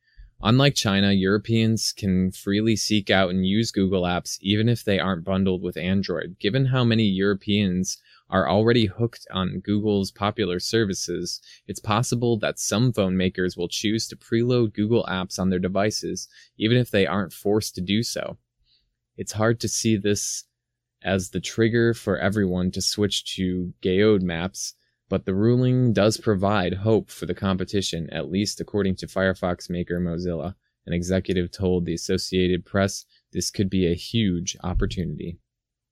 Unlike 0.44 0.76
China, 0.76 1.12
Europeans 1.12 1.94
can 1.94 2.32
freely 2.32 2.76
seek 2.76 3.10
out 3.10 3.30
and 3.30 3.48
use 3.48 3.72
Google 3.72 4.04
apps 4.04 4.38
even 4.42 4.68
if 4.68 4.84
they 4.84 5.00
aren't 5.00 5.24
bundled 5.24 5.64
with 5.64 5.78
Android. 5.78 6.36
Given 6.40 6.66
how 6.66 6.84
many 6.84 7.04
Europeans 7.04 7.98
are 8.30 8.50
already 8.50 8.86
hooked 8.86 9.26
on 9.32 9.62
Google's 9.62 10.12
popular 10.12 10.60
services, 10.60 11.42
it's 11.68 11.80
possible 11.80 12.38
that 12.40 12.60
some 12.60 12.92
phone 12.92 13.16
makers 13.16 13.56
will 13.56 13.70
choose 13.70 14.08
to 14.10 14.16
preload 14.16 14.74
Google 14.74 15.06
apps 15.10 15.40
on 15.40 15.50
their 15.50 15.60
devices, 15.60 16.28
even 16.58 16.78
if 16.78 16.92
they 16.92 17.08
aren't 17.08 17.34
forced 17.34 17.74
to 17.76 17.82
do 17.82 18.04
so. 18.04 18.38
It's 19.18 19.34
hard 19.34 19.60
to 19.62 19.68
see 19.68 19.96
this 19.96 20.44
as 21.06 21.30
the 21.30 21.40
trigger 21.40 21.94
for 21.94 22.18
everyone 22.18 22.72
to 22.72 22.82
switch 22.82 23.36
to 23.36 23.74
Gaode 23.82 24.24
maps, 24.24 24.74
but 25.08 25.26
the 25.26 25.36
ruling 25.36 25.94
does 25.94 26.18
provide 26.18 26.74
hope 26.74 27.12
for 27.12 27.28
the 27.28 27.36
competition, 27.36 28.10
at 28.12 28.32
least 28.32 28.60
according 28.60 28.96
to 28.98 29.08
Firefox 29.08 29.70
maker 29.70 30.00
Mozilla. 30.00 30.56
An 30.88 30.94
executive 30.94 31.52
told 31.52 31.86
the 31.86 31.94
Associated 31.94 32.66
Press 32.66 33.06
this 33.32 33.52
could 33.52 33.70
be 33.70 33.88
a 33.88 33.96
huge 33.96 34.58
opportunity. 34.64 35.38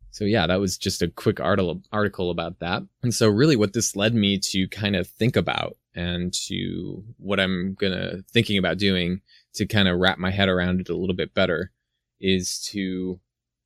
So 0.10 0.26
yeah, 0.26 0.46
that 0.46 0.60
was 0.60 0.78
just 0.78 1.02
a 1.02 1.08
quick 1.08 1.40
article 1.40 1.82
article 1.92 2.30
about 2.30 2.60
that. 2.60 2.84
And 3.02 3.14
so 3.14 3.28
really 3.28 3.56
what 3.56 3.74
this 3.74 3.96
led 3.96 4.14
me 4.14 4.40
to 4.40 4.68
kind 4.68 4.96
of 4.96 5.08
think 5.08 5.36
about 5.36 5.78
and 5.96 6.34
to 6.48 7.04
what 7.18 7.40
I'm 7.40 7.76
going 7.76 7.94
to 7.94 8.24
thinking 8.32 8.58
about 8.58 8.78
doing 8.78 9.22
to 9.56 9.66
kind 9.66 9.88
of 9.88 10.00
wrap 10.00 10.18
my 10.18 10.32
head 10.32 10.50
around 10.50 10.82
it 10.82 10.90
a 10.90 10.96
little 10.96 11.16
bit 11.16 11.34
better 11.34 11.72
is 12.20 12.60
to 12.72 13.20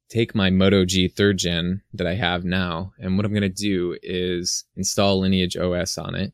take 0.09 0.33
my 0.33 0.49
Moto 0.49 0.85
G 0.85 1.07
third 1.07 1.37
gen 1.37 1.81
that 1.93 2.07
I 2.07 2.15
have 2.15 2.45
now. 2.45 2.93
And 2.99 3.17
what 3.17 3.25
I'm 3.25 3.33
going 3.33 3.41
to 3.41 3.49
do 3.49 3.97
is 4.01 4.63
install 4.75 5.19
Lineage 5.19 5.57
OS 5.57 5.97
on 5.97 6.15
it. 6.15 6.33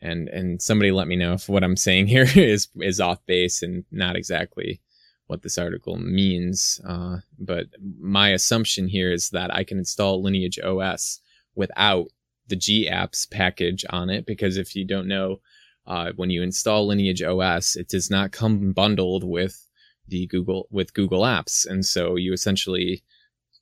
And, 0.00 0.28
and 0.28 0.60
somebody 0.60 0.90
let 0.90 1.06
me 1.06 1.16
know 1.16 1.34
if 1.34 1.48
what 1.48 1.64
I'm 1.64 1.76
saying 1.76 2.06
here 2.08 2.26
is, 2.34 2.68
is 2.76 3.00
off 3.00 3.24
base 3.26 3.62
and 3.62 3.84
not 3.90 4.16
exactly 4.16 4.80
what 5.26 5.42
this 5.42 5.58
article 5.58 5.96
means. 5.96 6.80
Uh, 6.86 7.18
but 7.38 7.66
my 7.98 8.30
assumption 8.30 8.88
here 8.88 9.12
is 9.12 9.30
that 9.30 9.54
I 9.54 9.64
can 9.64 9.78
install 9.78 10.22
Lineage 10.22 10.58
OS 10.58 11.20
without 11.54 12.08
the 12.48 12.56
G 12.56 12.88
apps 12.90 13.30
package 13.30 13.84
on 13.90 14.10
it, 14.10 14.26
because 14.26 14.56
if 14.56 14.74
you 14.74 14.84
don't 14.84 15.08
know, 15.08 15.40
uh, 15.86 16.12
when 16.16 16.30
you 16.30 16.42
install 16.42 16.86
Lineage 16.86 17.22
OS, 17.22 17.76
it 17.76 17.88
does 17.88 18.10
not 18.10 18.32
come 18.32 18.72
bundled 18.72 19.24
with 19.24 19.66
the 20.08 20.26
Google 20.26 20.66
with 20.70 20.94
Google 20.94 21.22
Apps, 21.22 21.66
and 21.66 21.84
so 21.84 22.16
you 22.16 22.32
essentially 22.32 23.02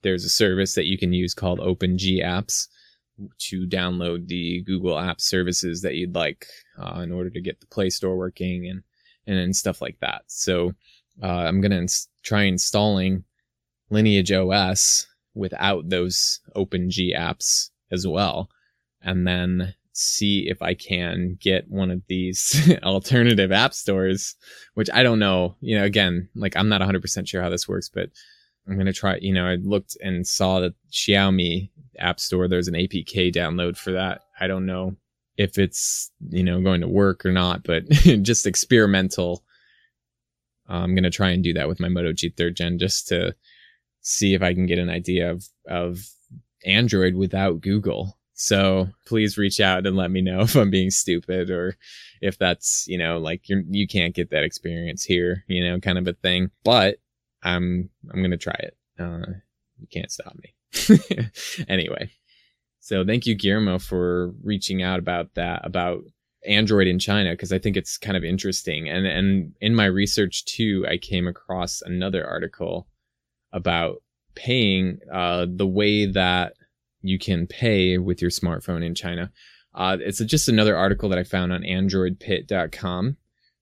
there's 0.03 0.25
a 0.25 0.31
service 0.31 0.75
that 0.75 0.87
you 0.87 0.97
can 0.97 1.13
use 1.13 1.35
called 1.35 1.61
OpenG 1.61 2.23
Apps 2.25 2.69
to 3.39 3.67
download 3.67 4.29
the 4.29 4.63
Google 4.63 4.99
App 4.99 5.21
services 5.21 5.83
that 5.83 5.95
you'd 5.95 6.15
like 6.15 6.47
uh, 6.79 7.01
in 7.01 7.13
order 7.13 7.31
to 7.31 7.41
get 7.41 7.61
the 7.61 7.67
Play 7.67 7.91
Store 7.91 8.17
working 8.17 8.67
and 8.67 8.83
and 9.27 9.55
stuff 9.55 9.81
like 9.81 9.99
that. 10.01 10.23
So 10.27 10.73
uh, 11.23 11.27
I'm 11.27 11.61
gonna 11.61 11.79
ins- 11.79 12.09
try 12.23 12.45
installing 12.45 13.25
Lineage 13.91 14.33
OS 14.33 15.07
without 15.35 15.89
those 15.89 16.41
OpenG 16.57 17.15
apps 17.17 17.71
as 17.91 18.07
well, 18.07 18.49
and 19.03 19.27
then 19.27 19.75
see 19.93 20.49
if 20.49 20.63
I 20.63 20.75
can 20.75 21.37
get 21.41 21.69
one 21.69 21.91
of 21.91 22.03
these 22.09 22.71
alternative 22.83 23.53
app 23.53 23.75
stores, 23.75 24.37
which 24.75 24.89
I 24.93 25.03
don't 25.03 25.19
know. 25.19 25.57
You 25.61 25.79
know, 25.79 25.85
again, 25.85 26.29
like 26.35 26.57
I'm 26.57 26.69
not 26.69 26.81
100% 26.81 27.29
sure 27.29 27.43
how 27.43 27.51
this 27.51 27.69
works, 27.69 27.89
but 27.89 28.11
I'm 28.69 28.75
going 28.75 28.87
to 28.87 28.93
try. 28.93 29.19
You 29.21 29.33
know, 29.33 29.47
I 29.47 29.57
looked 29.57 29.97
and 30.01 30.27
saw 30.27 30.61
that 30.61 30.75
Xiaomi 30.93 31.71
App 31.99 32.21
Store, 32.21 32.49
there's 32.49 32.69
an 32.69 32.75
APK 32.75 33.35
download 33.35 33.77
for 33.77 33.93
that. 33.93 34.23
I 34.41 34.47
don't 34.47 34.67
know 34.67 34.97
if 35.37 35.59
it's, 35.59 36.11
you 36.29 36.45
know, 36.45 36.61
going 36.61 36.83
to 36.83 36.89
work 36.89 37.25
or 37.25 37.33
not, 37.33 37.65
but 37.65 37.89
just 37.89 38.47
experimental 38.47 39.45
I'm 40.71 40.95
going 40.95 41.05
to 41.05 41.11
try 41.11 41.31
and 41.31 41.43
do 41.43 41.53
that 41.55 41.69
with 41.69 41.81
my 41.81 41.89
Moto 41.89 42.13
G 42.13 42.31
third 42.31 42.57
gen 42.57 42.79
just 42.79 43.09
to 43.09 43.35
see 44.03 44.35
if 44.35 44.43
I 44.43 44.55
can 44.55 44.67
get 44.67 44.79
an 44.79 44.89
idea 44.89 45.31
of, 45.31 45.45
of 45.69 45.99
Android 46.65 47.17
without 47.17 47.61
Google. 47.61 48.19
So 48.41 48.89
please 49.05 49.37
reach 49.37 49.61
out 49.61 49.87
and 49.87 49.97
let 49.97 50.11
me 50.11 50.23
know 50.23 50.41
if 50.41 50.57
I'm 50.57 50.71
being 50.71 50.91
stupid 50.91 51.51
or 51.51 51.77
if 52.23 52.39
that's, 52.39 52.87
you 52.89 52.97
know, 52.97 53.19
like 53.19 53.49
you're, 53.51 53.63
you 53.69 53.87
can't 53.87 54.15
get 54.15 54.31
that 54.31 54.45
experience 54.45 55.05
here, 55.05 55.45
you 55.47 55.63
know, 55.63 55.79
kind 55.79 55.99
of 55.99 56.09
a 56.09 56.15
thing. 56.15 56.51
But 56.65 56.97
I'm, 57.43 57.91
I'm 58.11 58.21
going 58.21 58.31
to 58.31 58.39
try 58.39 58.57
it. 58.59 58.77
Uh, 58.99 59.27
you 59.79 59.87
can't 59.93 60.11
stop 60.11 60.35
me. 60.37 61.29
anyway. 61.69 62.11
So 62.81 63.05
thank 63.05 63.27
you, 63.27 63.35
Guillermo, 63.35 63.79
for 63.79 64.31
reaching 64.43 64.83
out 64.83 64.99
about 64.99 65.35
that, 65.35 65.61
about 65.63 66.05
Android 66.47 66.87
in 66.87 66.99
China 66.99 67.33
because 67.33 67.53
I 67.53 67.59
think 67.59 67.77
it's 67.77 67.99
kind 67.99 68.17
of 68.17 68.25
interesting. 68.25 68.89
And 68.89 69.07
and 69.07 69.53
in 69.61 69.75
my 69.75 69.85
research 69.85 70.47
too, 70.47 70.87
I 70.89 70.97
came 70.97 71.29
across 71.29 71.83
another 71.83 72.27
article 72.27 72.89
about 73.53 74.03
paying 74.35 75.01
uh, 75.13 75.45
the 75.47 75.67
way 75.67 76.07
that 76.07 76.55
you 77.03 77.19
can 77.19 77.47
pay 77.47 77.99
with 77.99 78.21
your 78.21 78.31
smartphone 78.31 78.85
in 78.85 78.95
China. 78.95 79.31
Uh, 79.75 79.97
it's 80.01 80.19
just 80.19 80.49
another 80.49 80.77
article 80.77 81.09
that 81.09 81.19
I 81.19 81.25
found 81.25 81.53
on 81.53 81.63
AndroidPit.com 81.63 83.17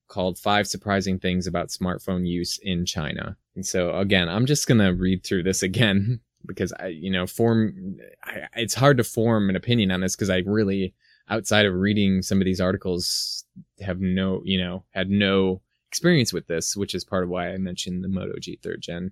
called 0.07 0.39
Five 0.39 0.67
Surprising 0.67 1.19
Things 1.19 1.45
About 1.45 1.69
Smartphone 1.69 2.27
Use 2.27 2.59
in 2.63 2.85
China. 2.85 3.37
And 3.55 3.65
so 3.65 3.95
again, 3.97 4.27
I'm 4.27 4.45
just 4.45 4.67
gonna 4.67 4.93
read 4.93 5.23
through 5.23 5.43
this 5.43 5.61
again 5.61 6.19
because 6.45 6.73
I, 6.79 6.87
you 6.87 7.11
know, 7.11 7.27
form. 7.27 7.97
I, 8.23 8.47
it's 8.55 8.73
hard 8.73 8.97
to 8.97 9.03
form 9.03 9.49
an 9.49 9.55
opinion 9.55 9.91
on 9.91 10.01
this 10.01 10.15
because 10.15 10.29
I 10.29 10.37
really 10.45 10.95
outside 11.29 11.65
of 11.65 11.73
reading 11.73 12.21
some 12.21 12.41
of 12.41 12.45
these 12.45 12.61
articles 12.61 13.45
have 13.81 13.99
no 13.99 14.41
you 14.43 14.59
know 14.59 14.83
had 14.91 15.09
no 15.09 15.61
experience 15.87 16.33
with 16.33 16.47
this 16.47 16.75
which 16.75 16.93
is 16.93 17.03
part 17.03 17.23
of 17.23 17.29
why 17.29 17.49
i 17.49 17.57
mentioned 17.57 18.03
the 18.03 18.07
moto 18.07 18.33
g 18.39 18.59
third 18.61 18.81
gen 18.81 19.11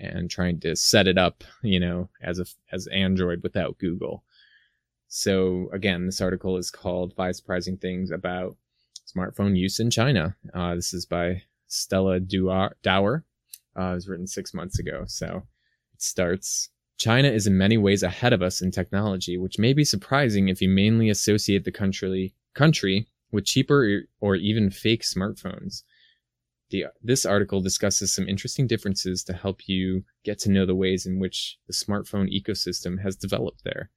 and 0.00 0.30
trying 0.30 0.58
to 0.60 0.74
set 0.74 1.06
it 1.06 1.18
up 1.18 1.44
you 1.62 1.78
know 1.78 2.08
as 2.22 2.38
a 2.38 2.46
as 2.72 2.86
android 2.88 3.42
without 3.42 3.78
google. 3.78 4.24
So 5.08 5.68
again 5.72 6.06
this 6.06 6.20
article 6.20 6.56
is 6.56 6.70
called 6.70 7.14
five 7.14 7.36
surprising 7.36 7.76
things 7.76 8.10
about 8.10 8.56
smartphone 9.06 9.56
use 9.56 9.80
in 9.80 9.90
china. 9.90 10.36
Uh, 10.54 10.74
this 10.74 10.92
is 10.94 11.06
by 11.06 11.42
stella 11.66 12.20
dower. 12.20 13.24
Uh, 13.78 13.92
it 13.92 13.94
was 13.94 14.08
written 14.08 14.26
six 14.26 14.52
months 14.52 14.78
ago. 14.78 15.04
So 15.06 15.42
it 15.94 16.02
starts 16.02 16.70
China 17.00 17.28
is 17.28 17.46
in 17.46 17.56
many 17.56 17.78
ways 17.78 18.02
ahead 18.02 18.34
of 18.34 18.42
us 18.42 18.60
in 18.60 18.70
technology, 18.70 19.38
which 19.38 19.58
may 19.58 19.72
be 19.72 19.84
surprising 19.84 20.48
if 20.50 20.60
you 20.60 20.68
mainly 20.68 21.08
associate 21.08 21.64
the 21.64 21.72
country 21.72 22.34
country 22.54 23.08
with 23.32 23.46
cheaper 23.46 24.02
or 24.20 24.36
even 24.36 24.68
fake 24.68 25.02
smartphones. 25.02 25.82
The, 26.70 26.86
this 27.02 27.26
article 27.26 27.60
discusses 27.60 28.14
some 28.14 28.28
interesting 28.28 28.66
differences 28.66 29.24
to 29.24 29.32
help 29.32 29.68
you 29.68 30.04
get 30.24 30.38
to 30.40 30.50
know 30.50 30.66
the 30.66 30.74
ways 30.74 31.06
in 31.06 31.18
which 31.18 31.58
the 31.66 31.72
smartphone 31.72 32.32
ecosystem 32.32 33.02
has 33.02 33.16
developed 33.16 33.64
there. 33.64 33.90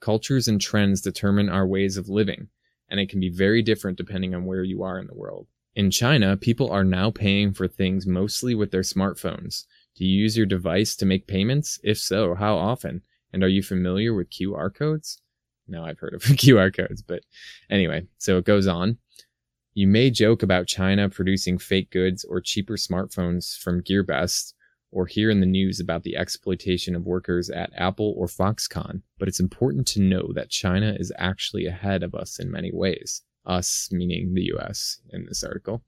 Cultures 0.00 0.48
and 0.48 0.60
trends 0.60 1.00
determine 1.00 1.48
our 1.48 1.66
ways 1.66 1.96
of 1.96 2.08
living, 2.08 2.48
and 2.88 3.00
it 3.00 3.08
can 3.08 3.20
be 3.20 3.28
very 3.28 3.62
different 3.62 3.98
depending 3.98 4.34
on 4.34 4.44
where 4.44 4.64
you 4.64 4.82
are 4.82 4.98
in 4.98 5.06
the 5.06 5.14
world. 5.14 5.46
In 5.74 5.90
China, 5.90 6.36
people 6.36 6.70
are 6.70 6.84
now 6.84 7.10
paying 7.10 7.52
for 7.52 7.68
things 7.68 8.06
mostly 8.06 8.54
with 8.54 8.70
their 8.70 8.80
smartphones, 8.80 9.64
do 9.96 10.04
you 10.04 10.22
use 10.22 10.36
your 10.36 10.46
device 10.46 10.94
to 10.96 11.06
make 11.06 11.26
payments? 11.26 11.80
If 11.82 11.98
so, 11.98 12.34
how 12.34 12.56
often? 12.56 13.00
And 13.32 13.42
are 13.42 13.48
you 13.48 13.62
familiar 13.62 14.12
with 14.12 14.30
QR 14.30 14.72
codes? 14.72 15.20
No, 15.66 15.84
I've 15.84 15.98
heard 15.98 16.14
of 16.14 16.22
QR 16.22 16.74
codes, 16.74 17.02
but 17.02 17.22
anyway, 17.70 18.06
so 18.18 18.36
it 18.36 18.44
goes 18.44 18.66
on. 18.66 18.98
You 19.78 19.86
may 19.86 20.08
joke 20.08 20.42
about 20.42 20.66
China 20.66 21.10
producing 21.10 21.58
fake 21.58 21.90
goods 21.90 22.24
or 22.24 22.40
cheaper 22.40 22.76
smartphones 22.76 23.58
from 23.58 23.82
GearBest, 23.82 24.54
or 24.90 25.04
hear 25.04 25.28
in 25.28 25.40
the 25.40 25.44
news 25.44 25.80
about 25.80 26.02
the 26.02 26.16
exploitation 26.16 26.96
of 26.96 27.04
workers 27.04 27.50
at 27.50 27.74
Apple 27.76 28.14
or 28.16 28.26
Foxconn, 28.26 29.02
but 29.18 29.28
it's 29.28 29.38
important 29.38 29.86
to 29.88 30.00
know 30.00 30.32
that 30.32 30.48
China 30.48 30.96
is 30.98 31.12
actually 31.18 31.66
ahead 31.66 32.02
of 32.02 32.14
us 32.14 32.38
in 32.38 32.50
many 32.50 32.70
ways. 32.72 33.20
Us, 33.44 33.90
meaning 33.92 34.32
the 34.32 34.50
US 34.54 34.98
in 35.10 35.26
this 35.26 35.44
article. 35.44 35.84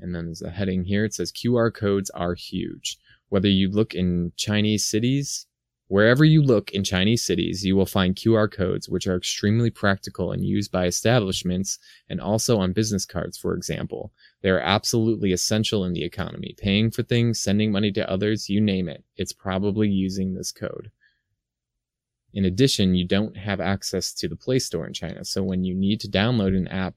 And 0.00 0.12
then 0.12 0.24
there's 0.24 0.42
a 0.42 0.50
heading 0.50 0.82
here. 0.82 1.04
It 1.04 1.14
says 1.14 1.30
QR 1.30 1.72
codes 1.72 2.10
are 2.10 2.34
huge. 2.34 2.98
Whether 3.28 3.48
you 3.48 3.70
look 3.70 3.94
in 3.94 4.32
Chinese 4.36 4.84
cities, 4.84 5.46
wherever 5.88 6.24
you 6.24 6.42
look 6.42 6.70
in 6.70 6.84
Chinese 6.84 7.24
cities, 7.24 7.64
you 7.64 7.74
will 7.74 7.86
find 7.86 8.14
QR 8.14 8.50
codes, 8.50 8.88
which 8.88 9.06
are 9.06 9.16
extremely 9.16 9.70
practical 9.70 10.32
and 10.32 10.44
used 10.44 10.70
by 10.70 10.86
establishments 10.86 11.78
and 12.08 12.20
also 12.20 12.58
on 12.58 12.72
business 12.72 13.04
cards, 13.04 13.36
for 13.36 13.54
example. 13.54 14.12
They 14.42 14.50
are 14.50 14.60
absolutely 14.60 15.32
essential 15.32 15.84
in 15.84 15.94
the 15.94 16.04
economy. 16.04 16.54
Paying 16.56 16.92
for 16.92 17.02
things, 17.02 17.40
sending 17.40 17.72
money 17.72 17.90
to 17.92 18.10
others, 18.10 18.48
you 18.48 18.60
name 18.60 18.88
it. 18.88 19.02
It's 19.16 19.32
probably 19.32 19.88
using 19.88 20.34
this 20.34 20.52
code. 20.52 20.90
In 22.34 22.44
addition, 22.44 22.94
you 22.94 23.06
don't 23.06 23.36
have 23.36 23.60
access 23.60 24.12
to 24.14 24.28
the 24.28 24.36
Play 24.36 24.58
Store 24.58 24.86
in 24.86 24.92
China. 24.92 25.24
So 25.24 25.42
when 25.42 25.64
you 25.64 25.74
need 25.74 26.00
to 26.00 26.08
download 26.08 26.56
an 26.56 26.68
app 26.68 26.96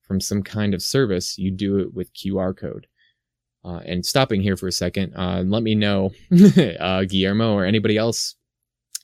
from 0.00 0.20
some 0.20 0.42
kind 0.42 0.74
of 0.74 0.82
service, 0.82 1.38
you 1.38 1.50
do 1.50 1.78
it 1.78 1.94
with 1.94 2.14
QR 2.14 2.56
code. 2.56 2.86
Uh, 3.62 3.80
and 3.84 4.06
stopping 4.06 4.40
here 4.40 4.56
for 4.56 4.68
a 4.68 4.72
second, 4.72 5.14
uh, 5.14 5.42
let 5.44 5.62
me 5.62 5.74
know, 5.74 6.10
uh, 6.80 7.04
Guillermo 7.04 7.52
or 7.52 7.64
anybody 7.64 7.96
else, 7.96 8.36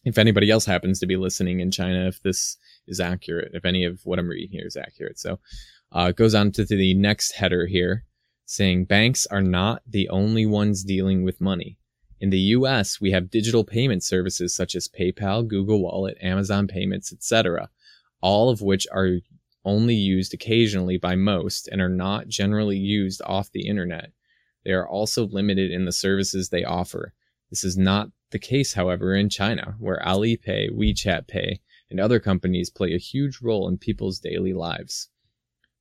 if 0.05 0.17
anybody 0.17 0.51
else 0.51 0.65
happens 0.65 0.99
to 1.01 1.07
be 1.07 1.17
listening 1.17 1.61
in 1.61 1.71
China, 1.71 2.07
if 2.07 2.23
this 2.23 2.57
is 2.87 3.01
accurate, 3.01 3.51
if 3.53 3.65
any 3.65 3.85
of 3.85 4.01
what 4.05 4.19
I'm 4.19 4.29
reading 4.29 4.51
here 4.51 4.67
is 4.67 4.77
accurate. 4.77 5.19
So 5.19 5.39
uh, 5.93 6.07
it 6.11 6.17
goes 6.17 6.35
on 6.35 6.53
to 6.53 6.65
the 6.65 6.95
next 6.95 7.33
header 7.33 7.67
here 7.67 8.05
saying 8.47 8.85
banks 8.85 9.27
are 9.27 9.43
not 9.43 9.83
the 9.87 10.09
only 10.09 10.47
ones 10.47 10.85
dealing 10.85 11.25
with 11.25 11.41
money. 11.41 11.77
In 12.21 12.31
the 12.31 12.39
US, 12.39 13.01
we 13.01 13.11
have 13.11 13.31
digital 13.31 13.65
payment 13.65 14.03
services 14.03 14.55
such 14.55 14.75
as 14.75 14.89
PayPal, 14.89 15.47
Google 15.47 15.83
Wallet, 15.83 16.17
Amazon 16.23 16.67
Payments, 16.67 17.13
etc., 17.13 17.69
all 18.23 18.49
of 18.49 18.63
which 18.63 18.87
are 18.91 19.19
only 19.65 19.95
used 19.95 20.33
occasionally 20.33 20.97
by 20.97 21.17
most 21.17 21.69
and 21.69 21.81
are 21.81 21.89
not 21.89 22.29
generally 22.29 22.79
used 22.79 23.21
off 23.27 23.51
the 23.53 23.67
internet. 23.67 24.13
They 24.67 24.73
are 24.73 24.89
also 24.89 25.29
limited 25.29 25.71
in 25.71 25.85
the 25.85 25.93
services 25.93 26.49
they 26.49 26.65
offer. 26.65 27.13
This 27.51 27.63
is 27.63 27.79
not 27.79 28.11
the 28.33 28.41
case, 28.41 28.75
however, 28.75 29.15
in 29.15 29.29
China, 29.29 29.77
where 29.79 30.03
Alipay, 30.05 30.71
WeChat 30.71 31.29
Pay, 31.29 31.61
and 31.89 32.01
other 32.01 32.19
companies 32.19 32.69
play 32.69 32.93
a 32.93 32.99
huge 32.99 33.41
role 33.41 33.69
in 33.69 33.79
people's 33.79 34.19
daily 34.19 34.53
lives. 34.53 35.09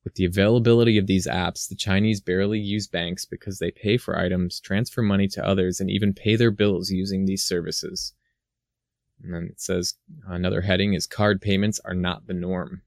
With 0.04 0.14
the 0.14 0.26
availability 0.26 1.00
of 1.00 1.08
these 1.08 1.26
apps, 1.26 1.68
the 1.68 1.74
Chinese 1.74 2.22
barely 2.22 2.60
use 2.60 2.86
banks 2.86 3.26
because 3.26 3.58
they 3.58 3.72
pay 3.72 3.98
for 3.98 4.20
items, 4.20 4.60
transfer 4.60 5.02
money 5.02 5.28
to 5.30 5.44
others, 5.44 5.80
and 5.80 5.90
even 5.90 6.14
pay 6.14 6.36
their 6.36 6.52
bills 6.52 6.92
using 6.92 7.26
these 7.26 7.44
services. 7.44 8.14
And 9.24 9.34
then 9.34 9.48
it 9.52 9.60
says 9.60 9.96
another 10.28 10.62
heading 10.62 10.94
is 10.94 11.08
card 11.08 11.42
payments 11.42 11.80
are 11.86 11.96
not 11.96 12.28
the 12.28 12.36
norm. 12.36 12.84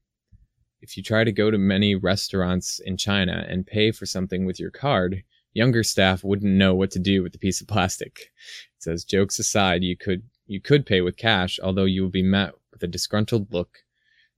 If 0.79 0.95
you 0.95 1.03
try 1.03 1.25
to 1.25 1.33
go 1.33 1.51
to 1.51 1.57
many 1.57 1.93
restaurants 1.93 2.79
in 2.79 2.95
China 2.95 3.45
and 3.49 3.67
pay 3.67 3.91
for 3.91 4.05
something 4.05 4.45
with 4.45 4.61
your 4.61 4.71
card, 4.71 5.23
younger 5.53 5.83
staff 5.83 6.23
wouldn't 6.23 6.51
know 6.51 6.75
what 6.75 6.91
to 6.91 6.99
do 6.99 7.23
with 7.23 7.33
the 7.33 7.39
piece 7.39 7.61
of 7.61 7.67
plastic. 7.67 8.31
It 8.77 8.83
says 8.83 9.03
jokes 9.03 9.39
aside, 9.39 9.83
you 9.83 9.97
could 9.97 10.23
you 10.47 10.59
could 10.59 10.85
pay 10.85 11.01
with 11.01 11.17
cash, 11.17 11.59
although 11.61 11.85
you 11.85 12.01
will 12.01 12.09
be 12.09 12.23
met 12.23 12.53
with 12.71 12.81
a 12.83 12.87
disgruntled 12.87 13.53
look 13.53 13.83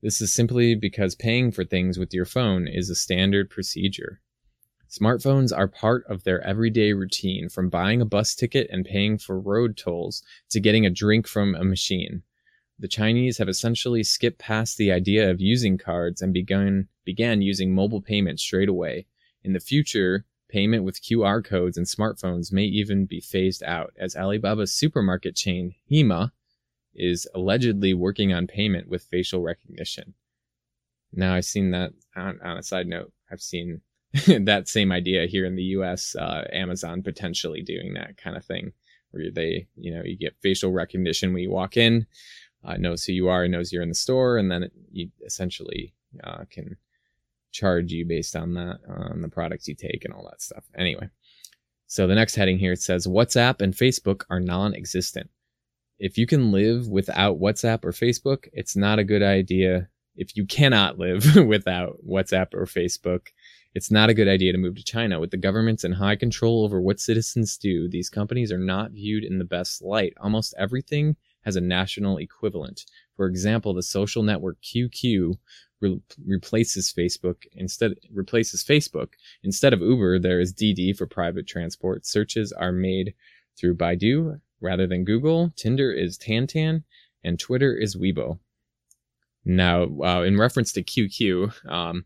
this 0.02 0.19
is 0.19 0.34
simply 0.34 0.74
because 0.74 1.13
paying 1.13 1.52
for 1.52 1.63
things 1.63 2.00
with 2.00 2.12
your 2.12 2.26
phone 2.26 2.67
is 2.67 2.89
a 2.89 2.95
standard 2.95 3.52
procedure. 3.52 4.19
Smartphones 4.89 5.56
are 5.56 5.67
part 5.67 6.04
of 6.08 6.24
their 6.24 6.41
everyday 6.41 6.91
routine, 6.93 7.50
from 7.50 7.69
buying 7.69 8.02
a 8.02 8.06
bus 8.06 8.34
ticket 8.34 8.67
and 8.71 8.84
paying 8.84 9.19
for 9.19 9.39
road 9.39 9.78
tolls 9.78 10.24
to 10.50 10.60
getting 10.60 10.88
a 10.88 10.89
drink 10.89 11.28
from 11.28 11.54
a 11.54 11.63
machine. 11.63 12.24
The 12.80 12.88
Chinese 12.88 13.38
have 13.38 13.47
essentially 13.47 14.04
skipped 14.04 14.39
past 14.39 14.76
the 14.76 14.91
idea 14.91 15.30
of 15.30 15.39
using 15.39 15.78
cards 15.78 16.24
and 16.24 16.34
begun 16.34 16.88
began 17.06 17.43
using 17.43 17.74
mobile 17.74 18.02
payment 18.02 18.39
straight 18.39 18.69
away. 18.69 19.06
In 19.43 19.54
the 19.54 19.60
future, 19.60 20.26
payment 20.51 20.83
with 20.83 21.01
QR 21.01 21.43
codes 21.43 21.77
and 21.77 21.87
smartphones 21.87 22.51
may 22.51 22.65
even 22.65 23.05
be 23.05 23.19
phased 23.19 23.63
out, 23.63 23.93
as 23.97 24.15
Alibaba's 24.15 24.73
supermarket 24.73 25.35
chain, 25.35 25.73
Hema, 25.89 26.31
is 26.93 27.27
allegedly 27.33 27.93
working 27.93 28.33
on 28.33 28.47
payment 28.47 28.87
with 28.87 29.03
facial 29.03 29.41
recognition. 29.41 30.13
Now, 31.13 31.35
I've 31.35 31.45
seen 31.45 31.71
that 31.71 31.93
on, 32.15 32.39
on 32.41 32.57
a 32.57 32.63
side 32.63 32.87
note, 32.87 33.11
I've 33.31 33.41
seen 33.41 33.81
that 34.27 34.67
same 34.67 34.91
idea 34.91 35.25
here 35.25 35.45
in 35.45 35.55
the 35.55 35.63
US, 35.63 36.15
uh, 36.15 36.45
Amazon 36.51 37.01
potentially 37.01 37.61
doing 37.61 37.93
that 37.93 38.17
kind 38.17 38.35
of 38.35 38.45
thing 38.45 38.73
where 39.11 39.31
they, 39.31 39.67
you 39.75 39.93
know, 39.93 40.03
you 40.03 40.17
get 40.17 40.35
facial 40.41 40.71
recognition 40.71 41.33
when 41.33 41.43
you 41.43 41.51
walk 41.51 41.77
in, 41.77 42.05
uh, 42.63 42.77
knows 42.77 43.03
who 43.03 43.13
you 43.13 43.27
are, 43.29 43.47
knows 43.47 43.71
you're 43.71 43.83
in 43.83 43.89
the 43.89 43.95
store, 43.95 44.37
and 44.37 44.51
then 44.51 44.63
it, 44.63 44.71
you 44.91 45.09
essentially 45.25 45.93
uh, 46.23 46.43
can 46.49 46.77
charge 47.51 47.91
you 47.91 48.05
based 48.05 48.35
on 48.35 48.53
that, 48.53 48.79
on 48.87 49.21
the 49.21 49.29
products 49.29 49.67
you 49.67 49.75
take 49.75 50.05
and 50.05 50.13
all 50.13 50.27
that 50.29 50.41
stuff. 50.41 50.63
Anyway, 50.77 51.09
so 51.87 52.07
the 52.07 52.15
next 52.15 52.35
heading 52.35 52.59
here 52.59 52.73
it 52.73 52.81
says 52.81 53.07
WhatsApp 53.07 53.61
and 53.61 53.73
Facebook 53.73 54.23
are 54.29 54.39
non 54.39 54.73
existent 54.73 55.29
if 56.01 56.17
you 56.17 56.25
can 56.25 56.51
live 56.51 56.87
without 56.87 57.39
WhatsApp 57.39 57.85
or 57.85 57.91
Facebook, 57.91 58.47
it's 58.53 58.75
not 58.75 58.97
a 58.97 59.03
good 59.03 59.21
idea. 59.21 59.87
If 60.15 60.35
you 60.35 60.47
cannot 60.47 60.97
live 60.97 61.35
without 61.47 61.97
WhatsApp 62.05 62.55
or 62.55 62.65
Facebook, 62.65 63.27
it's 63.75 63.91
not 63.91 64.09
a 64.09 64.13
good 64.15 64.27
idea 64.27 64.51
to 64.51 64.57
move 64.57 64.75
to 64.77 64.83
China. 64.83 65.19
With 65.19 65.29
the 65.29 65.37
governments 65.37 65.83
in 65.83 65.91
high 65.93 66.15
control 66.15 66.65
over 66.65 66.81
what 66.81 66.99
citizens 66.99 67.55
do, 67.55 67.87
these 67.87 68.09
companies 68.09 68.51
are 68.51 68.57
not 68.57 68.91
viewed 68.91 69.23
in 69.23 69.37
the 69.37 69.45
best 69.45 69.83
light. 69.83 70.13
Almost 70.19 70.55
everything 70.57 71.15
has 71.45 71.55
a 71.55 71.61
national 71.61 72.17
equivalent. 72.17 72.83
For 73.15 73.27
example, 73.27 73.75
the 73.75 73.83
social 73.83 74.23
network 74.23 74.57
QQ 74.63 75.37
re- 75.82 76.02
replaces 76.26 76.94
Facebook 76.94 77.44
instead 77.54 77.96
replaces 78.13 78.63
Facebook. 78.63 79.10
Instead 79.44 79.74
of 79.74 79.82
Uber, 79.82 80.20
there 80.20 80.39
is 80.39 80.54
DiDi 80.54 80.96
for 80.96 81.06
private 81.06 81.48
transport. 81.48 82.06
Searches 82.06 82.52
are 82.52 82.72
made 82.72 83.13
through 83.58 83.76
Baidu 83.76 84.39
rather 84.62 84.88
than 84.88 85.04
Google. 85.04 85.52
Tinder 85.56 85.91
is 85.91 86.17
Tantan, 86.17 86.84
and 87.24 87.39
Twitter 87.39 87.76
is 87.76 87.98
Weibo. 87.98 88.39
Now, 89.44 89.84
uh, 90.04 90.22
in 90.22 90.38
reference 90.38 90.72
to 90.74 90.84
QQ, 90.84 91.70
um, 91.70 92.06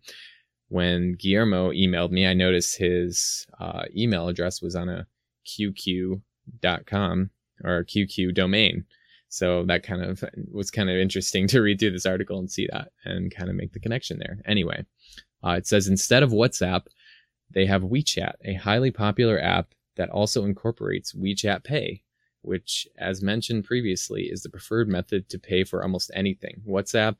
when 0.70 1.16
Guillermo 1.16 1.72
emailed 1.72 2.12
me, 2.12 2.26
I 2.26 2.34
noticed 2.34 2.78
his 2.78 3.46
uh, 3.60 3.84
email 3.96 4.28
address 4.30 4.62
was 4.62 4.76
on 4.76 4.90
a 4.90 5.06
QQ.com 5.46 7.30
or 7.64 7.78
a 7.78 7.86
QQ 7.86 8.34
domain. 8.34 8.86
So 9.36 9.65
that 9.65 9.84
kind 9.84 10.02
of 10.02 10.24
was 10.50 10.71
kind 10.71 10.89
of 10.89 10.95
interesting 10.95 11.45
to 11.50 11.60
read 11.60 11.78
through 11.78 11.91
this 11.91 12.06
article 12.06 12.39
and 12.39 12.50
see 12.50 12.69
that 12.71 12.93
and 13.04 13.36
kind 13.36 13.50
of 13.50 13.58
make 13.58 13.74
the 13.74 13.82
connection 13.82 14.17
there. 14.17 14.39
Anyway, 14.45 14.86
uh, 15.43 15.52
it 15.52 15.67
says 15.67 15.89
instead 15.89 16.24
of 16.24 16.32
WhatsApp, 16.32 16.86
they 17.52 17.65
have 17.65 17.82
WeChat, 17.82 18.36
a 18.45 18.54
highly 18.54 18.91
popular 18.91 19.38
app 19.38 19.74
that 19.98 20.10
also 20.10 20.45
incorporates 20.45 21.13
WeChat 21.13 21.65
Pay, 21.65 22.02
which, 22.43 22.88
as 22.98 23.21
mentioned 23.21 23.65
previously, 23.65 24.24
is 24.24 24.41
the 24.41 24.50
preferred 24.50 24.88
method 24.88 25.28
to 25.28 25.38
pay 25.38 25.65
for 25.65 25.84
almost 25.84 26.12
anything. 26.13 26.62
WhatsApp 26.65 27.17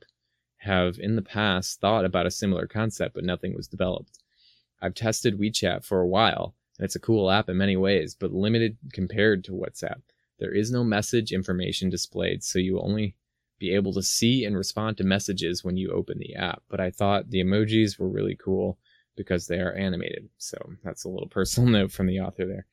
have 0.60 0.98
in 0.98 1.16
the 1.16 1.22
past 1.22 1.80
thought 1.80 2.06
about 2.06 2.24
a 2.24 2.30
similar 2.30 2.66
concept, 2.66 3.14
but 3.14 3.24
nothing 3.24 3.54
was 3.54 3.68
developed. 3.68 4.20
I've 4.80 4.94
tested 4.94 5.38
WeChat 5.38 5.84
for 5.84 6.00
a 6.00 6.08
while, 6.08 6.54
and 6.78 6.86
it's 6.86 6.96
a 6.96 7.00
cool 7.00 7.30
app 7.30 7.50
in 7.50 7.58
many 7.58 7.76
ways, 7.76 8.16
but 8.18 8.32
limited 8.32 8.78
compared 8.94 9.44
to 9.44 9.52
WhatsApp. 9.52 10.00
There 10.38 10.54
is 10.54 10.70
no 10.70 10.84
message 10.84 11.32
information 11.32 11.90
displayed, 11.90 12.42
so 12.42 12.58
you 12.58 12.74
will 12.74 12.84
only 12.84 13.16
be 13.58 13.74
able 13.74 13.92
to 13.94 14.02
see 14.02 14.44
and 14.44 14.56
respond 14.56 14.98
to 14.98 15.04
messages 15.04 15.64
when 15.64 15.76
you 15.76 15.90
open 15.90 16.18
the 16.18 16.34
app. 16.34 16.62
But 16.68 16.80
I 16.80 16.90
thought 16.90 17.30
the 17.30 17.42
emojis 17.42 17.98
were 17.98 18.08
really 18.08 18.36
cool 18.36 18.78
because 19.16 19.46
they 19.46 19.60
are 19.60 19.72
animated. 19.72 20.28
So 20.36 20.58
that's 20.84 21.04
a 21.04 21.08
little 21.08 21.28
personal 21.30 21.70
note 21.70 21.92
from 21.92 22.06
the 22.06 22.20
author 22.20 22.46
there. 22.46 22.66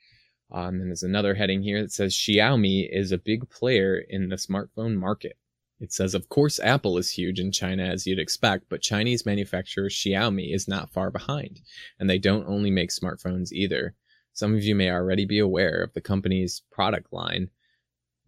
Um, 0.51 0.81
and 0.81 0.87
there's 0.87 1.03
another 1.03 1.33
heading 1.33 1.63
here 1.63 1.81
that 1.81 1.91
says 1.91 2.13
Xiaomi 2.13 2.87
is 2.91 3.11
a 3.11 3.17
big 3.17 3.49
player 3.49 4.03
in 4.07 4.29
the 4.29 4.35
smartphone 4.35 4.95
market. 4.95 5.37
It 5.79 5.91
says, 5.91 6.13
of 6.13 6.29
course, 6.29 6.59
Apple 6.59 6.97
is 6.97 7.09
huge 7.09 7.39
in 7.39 7.51
China 7.51 7.83
as 7.83 8.05
you'd 8.05 8.19
expect, 8.19 8.69
but 8.69 8.81
Chinese 8.81 9.25
manufacturer 9.25 9.89
Xiaomi 9.89 10.53
is 10.53 10.67
not 10.67 10.93
far 10.93 11.09
behind, 11.09 11.61
and 11.99 12.09
they 12.09 12.19
don't 12.19 12.47
only 12.47 12.71
make 12.71 12.91
smartphones 12.91 13.51
either. 13.51 13.95
Some 14.33 14.55
of 14.55 14.63
you 14.63 14.75
may 14.75 14.89
already 14.89 15.25
be 15.25 15.39
aware 15.39 15.83
of 15.83 15.93
the 15.93 16.01
company's 16.01 16.63
product 16.71 17.13
line, 17.13 17.49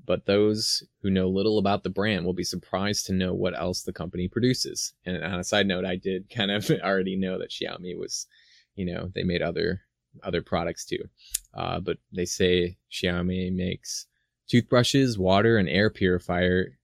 but 0.06 0.26
those 0.26 0.84
who 1.02 1.10
know 1.10 1.28
little 1.28 1.58
about 1.58 1.84
the 1.84 1.90
brand 1.90 2.26
will 2.26 2.34
be 2.34 2.44
surprised 2.44 3.08
to 3.08 3.14
know 3.14 3.34
what 3.34 3.58
else 3.58 3.82
the 3.82 3.94
company 3.94 4.28
produces. 4.28 4.94
And 5.06 5.24
on 5.24 5.40
a 5.40 5.44
side 5.44 5.68
note, 5.68 5.84
I 5.84 5.96
did 5.96 6.30
kind 6.30 6.52
of 6.52 6.70
already 6.84 7.16
know 7.16 7.40
that 7.40 7.50
Xiaomi 7.50 7.98
was, 7.98 8.28
you 8.76 8.86
know, 8.86 9.12
they 9.14 9.24
made 9.24 9.42
other 9.42 9.82
other 10.24 10.42
products 10.42 10.86
too. 10.86 11.10
Uh, 11.54 11.80
but 11.80 11.98
they 12.14 12.26
say 12.26 12.78
Xiaomi 12.92 13.54
makes 13.54 14.06
toothbrushes, 14.48 15.18
water 15.18 15.58
and 15.58 15.68
air 15.68 15.90
purifier 15.90 16.78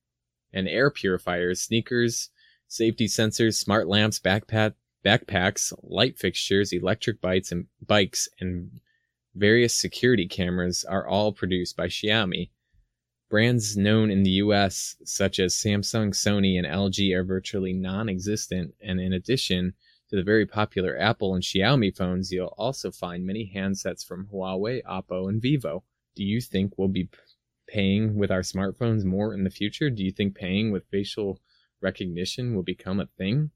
and 0.51 0.67
air 0.67 0.89
purifiers, 0.89 1.61
sneakers, 1.61 2.29
safety 2.67 3.07
sensors, 3.07 3.55
smart 3.55 3.87
lamps, 3.87 4.19
backpack, 4.19 4.73
backpacks, 5.05 5.71
light 5.83 6.17
fixtures, 6.17 6.73
electric 6.73 7.21
bikes 7.21 7.51
and 7.51 7.67
bikes 7.85 8.27
and 8.39 8.81
various 9.35 9.75
security 9.75 10.27
cameras 10.27 10.83
are 10.83 11.07
all 11.07 11.31
produced 11.31 11.77
by 11.77 11.87
Xiaomi. 11.87 12.49
Brands 13.29 13.77
known 13.77 14.11
in 14.11 14.23
the 14.23 14.31
US 14.31 14.95
such 15.05 15.39
as 15.39 15.55
Samsung, 15.55 16.13
Sony, 16.13 16.57
and 16.57 16.67
LG 16.67 17.13
are 17.15 17.23
virtually 17.23 17.73
non-existent, 17.73 18.73
and 18.81 18.99
in 18.99 19.13
addition, 19.13 19.73
to 20.09 20.17
the 20.17 20.23
very 20.23 20.45
popular 20.45 20.99
Apple 20.99 21.33
and 21.33 21.43
Xiaomi 21.43 21.95
phones, 21.95 22.31
you'll 22.31 22.53
also 22.57 22.91
find 22.91 23.25
many 23.25 23.49
handsets 23.55 24.05
from 24.05 24.27
Huawei, 24.27 24.81
Oppo, 24.83 25.29
and 25.29 25.41
Vivo. 25.41 25.85
Do 26.15 26.23
you 26.25 26.41
think 26.41 26.73
we'll 26.77 26.89
be 26.89 27.09
paying 27.67 28.15
with 28.15 28.29
our 28.29 28.41
smartphones 28.41 29.05
more 29.05 29.33
in 29.33 29.45
the 29.45 29.49
future? 29.49 29.89
Do 29.89 30.03
you 30.03 30.11
think 30.11 30.35
paying 30.35 30.71
with 30.71 30.89
facial 30.91 31.39
recognition 31.79 32.53
will 32.53 32.63
become 32.63 32.99
a 32.99 33.05
thing? 33.17 33.51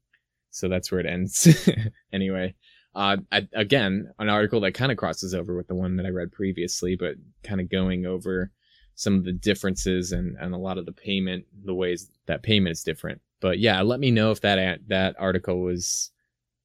So 0.50 0.68
that's 0.68 0.90
where 0.90 1.00
it 1.00 1.06
ends. 1.06 1.46
anyway, 2.12 2.54
uh, 2.96 3.18
I, 3.30 3.46
again, 3.52 4.10
an 4.18 4.30
article 4.30 4.60
that 4.60 4.72
kind 4.72 4.90
of 4.90 4.96
crosses 4.96 5.34
over 5.34 5.54
with 5.54 5.68
the 5.68 5.74
one 5.74 5.96
that 5.96 6.06
I 6.06 6.08
read 6.08 6.32
previously, 6.32 6.96
but 6.96 7.16
kind 7.42 7.60
of 7.60 7.68
going 7.68 8.06
over 8.06 8.50
some 8.94 9.14
of 9.16 9.24
the 9.24 9.32
differences 9.32 10.12
and, 10.12 10.34
and 10.40 10.54
a 10.54 10.58
lot 10.58 10.78
of 10.78 10.86
the 10.86 10.92
payment, 10.92 11.44
the 11.64 11.74
ways 11.74 12.10
that 12.24 12.42
payment 12.42 12.72
is 12.72 12.82
different. 12.82 13.20
But 13.40 13.58
yeah, 13.58 13.82
let 13.82 14.00
me 14.00 14.10
know 14.10 14.30
if 14.30 14.40
that 14.40 14.80
that 14.88 15.14
article 15.18 15.60
was 15.60 16.10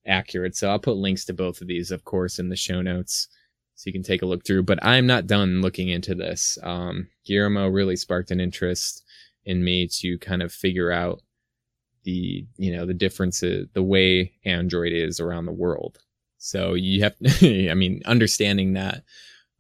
accurate. 0.07 0.55
So 0.55 0.69
I'll 0.69 0.79
put 0.79 0.95
links 0.95 1.25
to 1.25 1.33
both 1.33 1.59
of 1.59 1.67
these, 1.67 1.91
of 1.91 2.05
course, 2.05 2.39
in 2.39 2.47
the 2.47 2.55
show 2.55 2.81
notes 2.81 3.27
so 3.75 3.89
you 3.89 3.93
can 3.93 4.01
take 4.01 4.21
a 4.21 4.25
look 4.25 4.45
through. 4.45 4.63
But 4.63 4.79
I'm 4.85 5.05
not 5.05 5.27
done 5.27 5.61
looking 5.61 5.89
into 5.89 6.15
this. 6.15 6.57
Um, 6.63 7.09
Guillermo 7.25 7.67
really 7.67 7.97
sparked 7.97 8.31
an 8.31 8.39
interest 8.39 9.03
in 9.43 9.65
me 9.65 9.89
to 9.99 10.17
kind 10.19 10.41
of 10.41 10.53
figure 10.53 10.93
out 10.93 11.21
the, 12.03 12.45
you 12.55 12.73
know, 12.73 12.85
the 12.85 12.93
differences, 12.93 13.67
the 13.73 13.83
way 13.83 14.31
Android 14.45 14.93
is 14.93 15.19
around 15.19 15.45
the 15.45 15.51
world. 15.51 15.99
So 16.43 16.73
you 16.73 17.03
have, 17.03 17.15
I 17.41 17.73
mean, 17.75 18.01
understanding 18.05 18.73
that 18.73 19.03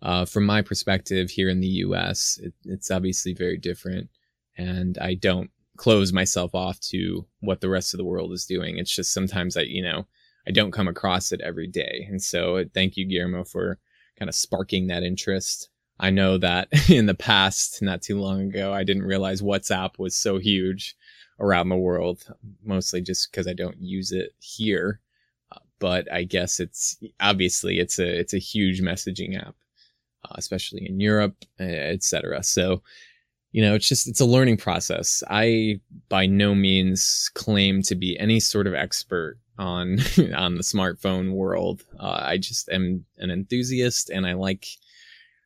uh, 0.01 0.25
from 0.25 0.45
my 0.45 0.63
perspective 0.63 1.29
here 1.29 1.47
in 1.47 1.61
the 1.61 1.67
US, 1.85 2.39
it, 2.41 2.53
it's 2.65 2.89
obviously 2.89 3.33
very 3.35 3.57
different. 3.57 4.09
And 4.57 4.97
I 4.97 5.13
don't 5.13 5.51
close 5.77 6.11
myself 6.11 6.55
off 6.55 6.79
to 6.79 7.27
what 7.39 7.61
the 7.61 7.69
rest 7.69 7.93
of 7.93 7.99
the 7.99 8.03
world 8.03 8.33
is 8.33 8.47
doing. 8.47 8.77
It's 8.77 8.93
just 8.95 9.13
sometimes 9.13 9.55
I, 9.55 9.61
you 9.61 9.83
know, 9.83 10.07
I 10.47 10.51
don't 10.51 10.71
come 10.71 10.87
across 10.87 11.31
it 11.31 11.39
every 11.41 11.67
day. 11.67 12.07
And 12.09 12.21
so 12.21 12.65
thank 12.73 12.97
you, 12.97 13.05
Guillermo, 13.05 13.43
for 13.43 13.77
kind 14.17 14.27
of 14.27 14.33
sparking 14.33 14.87
that 14.87 15.03
interest. 15.03 15.69
I 15.99 16.09
know 16.09 16.39
that 16.39 16.67
in 16.89 17.05
the 17.05 17.13
past, 17.13 17.79
not 17.83 18.01
too 18.01 18.19
long 18.19 18.41
ago, 18.41 18.73
I 18.73 18.83
didn't 18.83 19.03
realize 19.03 19.43
WhatsApp 19.43 19.99
was 19.99 20.15
so 20.15 20.39
huge 20.39 20.95
around 21.39 21.69
the 21.69 21.75
world, 21.75 22.25
mostly 22.63 23.01
just 23.01 23.31
because 23.31 23.47
I 23.47 23.53
don't 23.53 23.79
use 23.79 24.11
it 24.11 24.31
here. 24.39 24.99
But 25.81 26.09
I 26.13 26.23
guess 26.23 26.61
it's 26.61 26.97
obviously 27.19 27.79
it's 27.79 27.99
a 27.99 28.19
it's 28.19 28.33
a 28.33 28.37
huge 28.37 28.81
messaging 28.81 29.37
app, 29.37 29.55
uh, 30.23 30.35
especially 30.35 30.87
in 30.87 31.01
Europe, 31.01 31.35
etc. 31.59 32.43
So, 32.43 32.83
you 33.51 33.63
know, 33.63 33.75
it's 33.75 33.89
just 33.89 34.07
it's 34.07 34.21
a 34.21 34.25
learning 34.25 34.57
process. 34.57 35.23
I 35.29 35.81
by 36.07 36.27
no 36.27 36.55
means 36.55 37.31
claim 37.33 37.81
to 37.83 37.95
be 37.95 38.17
any 38.19 38.39
sort 38.39 38.67
of 38.67 38.75
expert 38.75 39.39
on 39.57 39.99
on 40.35 40.55
the 40.55 40.63
smartphone 40.63 41.33
world. 41.33 41.83
Uh, 41.99 42.21
I 42.25 42.37
just 42.37 42.69
am 42.69 43.03
an 43.17 43.31
enthusiast, 43.31 44.11
and 44.11 44.27
I 44.27 44.33
like 44.33 44.67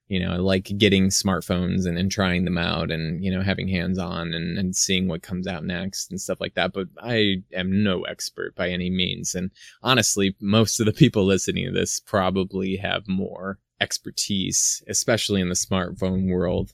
you 0.08 0.20
know, 0.20 0.41
like 0.41 0.72
getting 0.78 1.08
smartphones 1.08 1.88
and, 1.88 1.98
and 1.98 2.12
trying 2.12 2.46
them 2.46 2.58
out 2.58 2.91
and, 2.91 3.24
you 3.24 3.32
know, 3.32 3.41
having 3.41 3.68
hands 3.68 3.98
on 3.98 4.34
and, 4.34 4.58
and 4.58 4.76
seeing 4.76 5.08
what 5.08 5.24
comes 5.24 5.48
out 5.48 5.65
next 5.65 6.12
and 6.12 6.22
stuff 6.22 6.39
like 6.39 6.54
that. 6.54 6.74
But 6.74 6.88
I 7.02 7.38
am 7.54 7.84
no 7.84 8.04
expert 8.04 8.56
by 8.56 8.70
any 8.70 8.91
means. 8.91 9.34
And 9.34 9.50
honestly, 9.82 10.36
most 10.39 10.80
of 10.80 10.86
the 10.86 10.94
people 10.94 11.26
listening 11.26 11.65
to 11.65 11.72
this 11.72 12.00
probably 12.00 12.76
have 12.78 13.08
more 13.08 13.58
expertise, 13.82 14.84
especially 14.88 15.41
in 15.41 15.50
the 15.50 15.56
smartphone 15.56 16.32
world, 16.32 16.72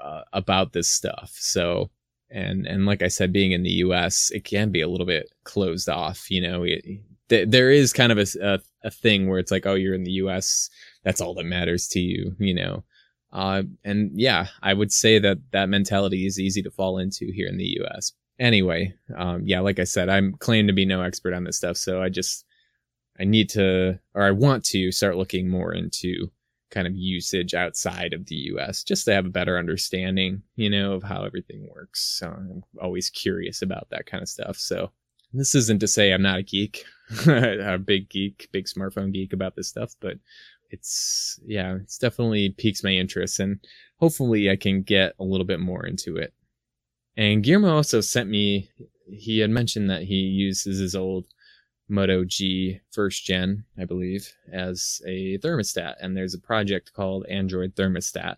uh, 0.00 0.22
about 0.32 0.72
this 0.72 0.88
stuff. 0.88 1.32
So, 1.32 1.90
and, 2.30 2.66
and 2.66 2.84
like 2.84 3.02
I 3.02 3.08
said, 3.08 3.32
being 3.32 3.52
in 3.52 3.62
the 3.62 3.82
US, 3.84 4.30
it 4.32 4.44
can 4.44 4.70
be 4.70 4.82
a 4.82 4.88
little 4.88 5.06
bit 5.06 5.32
closed 5.44 5.88
off, 5.88 6.30
you 6.30 6.42
know, 6.42 6.62
it, 6.64 6.84
there 7.30 7.70
is 7.70 7.92
kind 7.92 8.12
of 8.12 8.18
a, 8.18 8.26
a, 8.42 8.58
a 8.84 8.90
thing 8.90 9.28
where 9.28 9.38
it's 9.38 9.50
like, 9.50 9.66
oh, 9.66 9.74
you're 9.74 9.94
in 9.94 10.04
the 10.04 10.12
US 10.12 10.68
that's 11.04 11.20
all 11.20 11.34
that 11.34 11.44
matters 11.44 11.88
to 11.88 12.00
you, 12.00 12.34
you 12.38 12.54
know. 12.54 12.84
Uh, 13.32 13.62
and 13.84 14.10
yeah, 14.14 14.48
I 14.62 14.74
would 14.74 14.92
say 14.92 15.18
that 15.18 15.38
that 15.52 15.68
mentality 15.68 16.26
is 16.26 16.38
easy 16.38 16.62
to 16.62 16.70
fall 16.70 16.98
into 16.98 17.30
here 17.32 17.48
in 17.48 17.58
the 17.58 17.76
U.S. 17.78 18.12
Anyway, 18.38 18.94
um, 19.16 19.42
yeah, 19.44 19.60
like 19.60 19.78
I 19.78 19.84
said, 19.84 20.08
I'm 20.08 20.34
claimed 20.34 20.68
to 20.68 20.74
be 20.74 20.84
no 20.84 21.02
expert 21.02 21.34
on 21.34 21.44
this 21.44 21.56
stuff, 21.56 21.76
so 21.76 22.02
I 22.02 22.08
just 22.08 22.44
I 23.18 23.24
need 23.24 23.48
to, 23.50 24.00
or 24.14 24.22
I 24.22 24.30
want 24.30 24.64
to, 24.66 24.90
start 24.90 25.16
looking 25.16 25.48
more 25.48 25.72
into 25.72 26.30
kind 26.70 26.86
of 26.86 26.96
usage 26.96 27.54
outside 27.54 28.12
of 28.12 28.26
the 28.26 28.36
U.S. 28.36 28.82
just 28.82 29.04
to 29.04 29.12
have 29.12 29.26
a 29.26 29.30
better 29.30 29.58
understanding, 29.58 30.42
you 30.56 30.70
know, 30.70 30.94
of 30.94 31.02
how 31.02 31.24
everything 31.24 31.68
works. 31.72 32.00
So 32.18 32.28
I'm 32.28 32.62
always 32.80 33.10
curious 33.10 33.62
about 33.62 33.88
that 33.90 34.06
kind 34.06 34.22
of 34.22 34.28
stuff. 34.28 34.56
So 34.56 34.90
this 35.32 35.54
isn't 35.54 35.80
to 35.80 35.88
say 35.88 36.12
I'm 36.12 36.22
not 36.22 36.38
a 36.38 36.42
geek, 36.42 36.84
a 37.26 37.78
big 37.78 38.08
geek, 38.08 38.48
big 38.52 38.66
smartphone 38.66 39.12
geek 39.12 39.32
about 39.32 39.56
this 39.56 39.68
stuff, 39.68 39.94
but 40.00 40.16
it's 40.70 41.40
yeah, 41.44 41.76
it's 41.76 41.98
definitely 41.98 42.50
piques 42.50 42.84
my 42.84 42.90
interest, 42.90 43.40
and 43.40 43.58
hopefully 43.98 44.50
I 44.50 44.56
can 44.56 44.82
get 44.82 45.14
a 45.18 45.24
little 45.24 45.46
bit 45.46 45.60
more 45.60 45.86
into 45.86 46.16
it. 46.16 46.32
And 47.16 47.42
Guillermo 47.42 47.74
also 47.74 48.00
sent 48.00 48.28
me. 48.28 48.70
He 49.06 49.40
had 49.40 49.50
mentioned 49.50 49.90
that 49.90 50.04
he 50.04 50.14
uses 50.14 50.78
his 50.78 50.94
old 50.94 51.26
Moto 51.88 52.24
G 52.24 52.80
first 52.92 53.24
gen, 53.24 53.64
I 53.78 53.84
believe, 53.84 54.32
as 54.52 55.02
a 55.06 55.38
thermostat, 55.38 55.96
and 56.00 56.16
there's 56.16 56.34
a 56.34 56.38
project 56.38 56.92
called 56.94 57.26
Android 57.26 57.74
Thermostat 57.74 58.36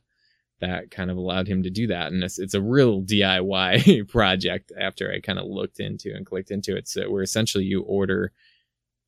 that 0.61 0.90
kind 0.90 1.11
of 1.11 1.16
allowed 1.16 1.48
him 1.48 1.62
to 1.64 1.70
do 1.70 1.88
that. 1.88 2.12
And 2.12 2.22
it's, 2.22 2.38
it's 2.38 2.54
a 2.54 2.62
real 2.62 3.02
DIY 3.02 4.08
project 4.08 4.72
after 4.80 5.12
I 5.12 5.20
kind 5.20 5.38
of 5.38 5.46
looked 5.46 5.80
into 5.80 6.14
and 6.14 6.24
clicked 6.24 6.50
into 6.50 6.76
it. 6.76 6.88
So 6.88 7.11
where 7.11 7.22
essentially 7.22 7.64
you 7.64 7.82
order 7.82 8.32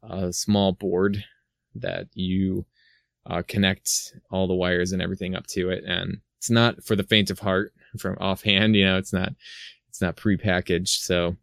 a 0.09 0.33
small 0.33 0.73
board 0.73 1.25
that 1.75 2.09
you 2.15 2.67
uh, 3.27 3.43
connect 3.47 4.15
all 4.31 4.47
the 4.47 4.55
wires 4.55 4.93
and 4.93 5.03
everything 5.03 5.35
up 5.35 5.47
to 5.49 5.71
it. 5.71 5.85
And 5.85 6.19
it's 6.39 6.51
not 6.51 6.83
for 6.85 6.97
the 6.97 7.05
faint 7.05 7.31
of 7.31 7.39
heart 7.39 7.73
from 7.99 8.17
offhand, 8.21 8.77
you 8.77 8.85
know, 8.85 8.99
it's 8.99 9.13
not, 9.13 9.33
it's 9.89 10.01
not 10.01 10.17
prepackaged. 10.17 10.89
So 10.89 11.37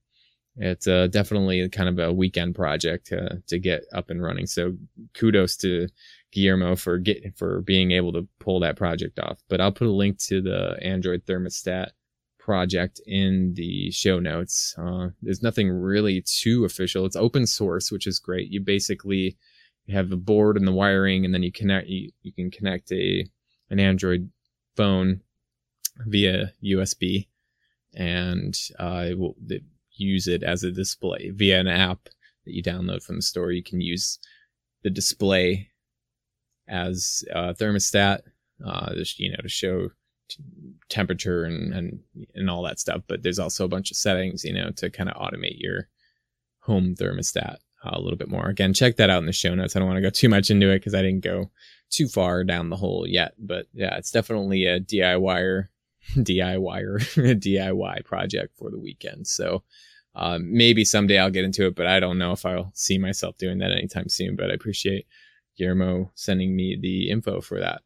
it's 0.57 0.87
uh, 0.87 1.07
definitely 1.07 1.67
kind 1.69 1.89
of 1.89 1.97
a 1.99 2.13
weekend 2.13 2.55
project 2.55 3.07
to, 3.07 3.41
to 3.47 3.57
get 3.57 3.83
up 3.93 4.09
and 4.09 4.21
running. 4.21 4.45
So 4.45 4.73
kudos 5.13 5.55
to 5.57 5.87
Guillermo 6.31 6.75
for 6.75 6.97
get, 6.97 7.37
for 7.37 7.61
being 7.61 7.91
able 7.91 8.13
to 8.13 8.27
pull 8.39 8.59
that 8.59 8.75
project 8.75 9.19
off. 9.19 9.39
But 9.49 9.61
I'll 9.61 9.71
put 9.71 9.87
a 9.87 9.91
link 9.91 10.19
to 10.25 10.41
the 10.41 10.77
Android 10.81 11.25
thermostat 11.25 11.89
project 12.43 12.99
in 13.05 13.53
the 13.55 13.91
show 13.91 14.19
notes. 14.19 14.75
Uh, 14.77 15.09
there's 15.21 15.43
nothing 15.43 15.69
really 15.69 16.21
too 16.21 16.65
official. 16.65 17.05
It's 17.05 17.15
open 17.15 17.45
source, 17.45 17.91
which 17.91 18.07
is 18.07 18.19
great. 18.19 18.49
You 18.49 18.61
basically 18.61 19.37
have 19.89 20.09
the 20.09 20.17
board 20.17 20.57
and 20.57 20.67
the 20.67 20.71
wiring, 20.71 21.23
and 21.23 21.33
then 21.33 21.43
you 21.43 21.51
connect 21.51 21.87
you, 21.87 22.11
you 22.21 22.33
can 22.33 22.51
connect 22.51 22.91
a 22.91 23.25
an 23.69 23.79
Android 23.79 24.29
phone 24.75 25.21
via 26.05 26.51
USB, 26.63 27.27
and 27.93 28.57
uh, 28.79 29.05
it 29.09 29.19
will 29.19 29.35
it, 29.47 29.63
use 29.91 30.27
it 30.27 30.43
as 30.43 30.63
a 30.63 30.71
display 30.71 31.31
via 31.33 31.59
an 31.59 31.67
app 31.67 32.05
that 32.45 32.53
you 32.53 32.63
download 32.63 33.03
from 33.03 33.17
the 33.17 33.21
store. 33.21 33.51
You 33.51 33.63
can 33.63 33.81
use 33.81 34.19
the 34.83 34.89
display 34.89 35.69
as 36.67 37.23
a 37.31 37.53
thermostat, 37.53 38.21
uh, 38.65 38.93
just, 38.95 39.19
you 39.19 39.29
know, 39.29 39.41
to 39.41 39.49
show 39.49 39.89
temperature 40.89 41.43
and, 41.43 41.73
and 41.73 41.99
and 42.35 42.49
all 42.49 42.63
that 42.63 42.79
stuff. 42.79 43.01
But 43.07 43.23
there's 43.23 43.39
also 43.39 43.65
a 43.65 43.69
bunch 43.69 43.91
of 43.91 43.97
settings, 43.97 44.43
you 44.43 44.53
know, 44.53 44.71
to 44.77 44.89
kind 44.89 45.09
of 45.09 45.15
automate 45.15 45.59
your 45.59 45.87
home 46.59 46.95
thermostat 46.95 47.57
a 47.83 47.99
little 47.99 48.17
bit 48.17 48.29
more. 48.29 48.47
Again, 48.47 48.73
check 48.73 48.97
that 48.97 49.09
out 49.09 49.19
in 49.19 49.25
the 49.25 49.33
show 49.33 49.55
notes. 49.55 49.75
I 49.75 49.79
don't 49.79 49.87
want 49.87 49.97
to 49.97 50.01
go 50.01 50.09
too 50.09 50.29
much 50.29 50.49
into 50.49 50.69
it 50.69 50.79
because 50.79 50.93
I 50.93 51.01
didn't 51.01 51.23
go 51.23 51.51
too 51.89 52.07
far 52.07 52.43
down 52.43 52.69
the 52.69 52.75
hole 52.75 53.05
yet. 53.07 53.33
But 53.39 53.67
yeah, 53.73 53.97
it's 53.97 54.11
definitely 54.11 54.65
a 54.65 54.79
DIYer, 54.79 55.67
DIYer, 56.15 56.99
DIY 57.39 58.05
project 58.05 58.57
for 58.57 58.69
the 58.69 58.79
weekend. 58.79 59.27
So 59.27 59.63
um, 60.15 60.55
maybe 60.55 60.85
someday 60.85 61.17
I'll 61.17 61.29
get 61.29 61.45
into 61.45 61.65
it, 61.67 61.75
but 61.75 61.87
I 61.87 61.99
don't 61.99 62.17
know 62.17 62.33
if 62.33 62.45
I'll 62.45 62.71
see 62.73 62.97
myself 62.97 63.37
doing 63.37 63.59
that 63.59 63.71
anytime 63.71 64.09
soon. 64.09 64.35
But 64.35 64.51
I 64.51 64.53
appreciate 64.53 65.07
Guillermo 65.57 66.11
sending 66.15 66.55
me 66.55 66.77
the 66.79 67.09
info 67.09 67.41
for 67.41 67.59
that. 67.59 67.81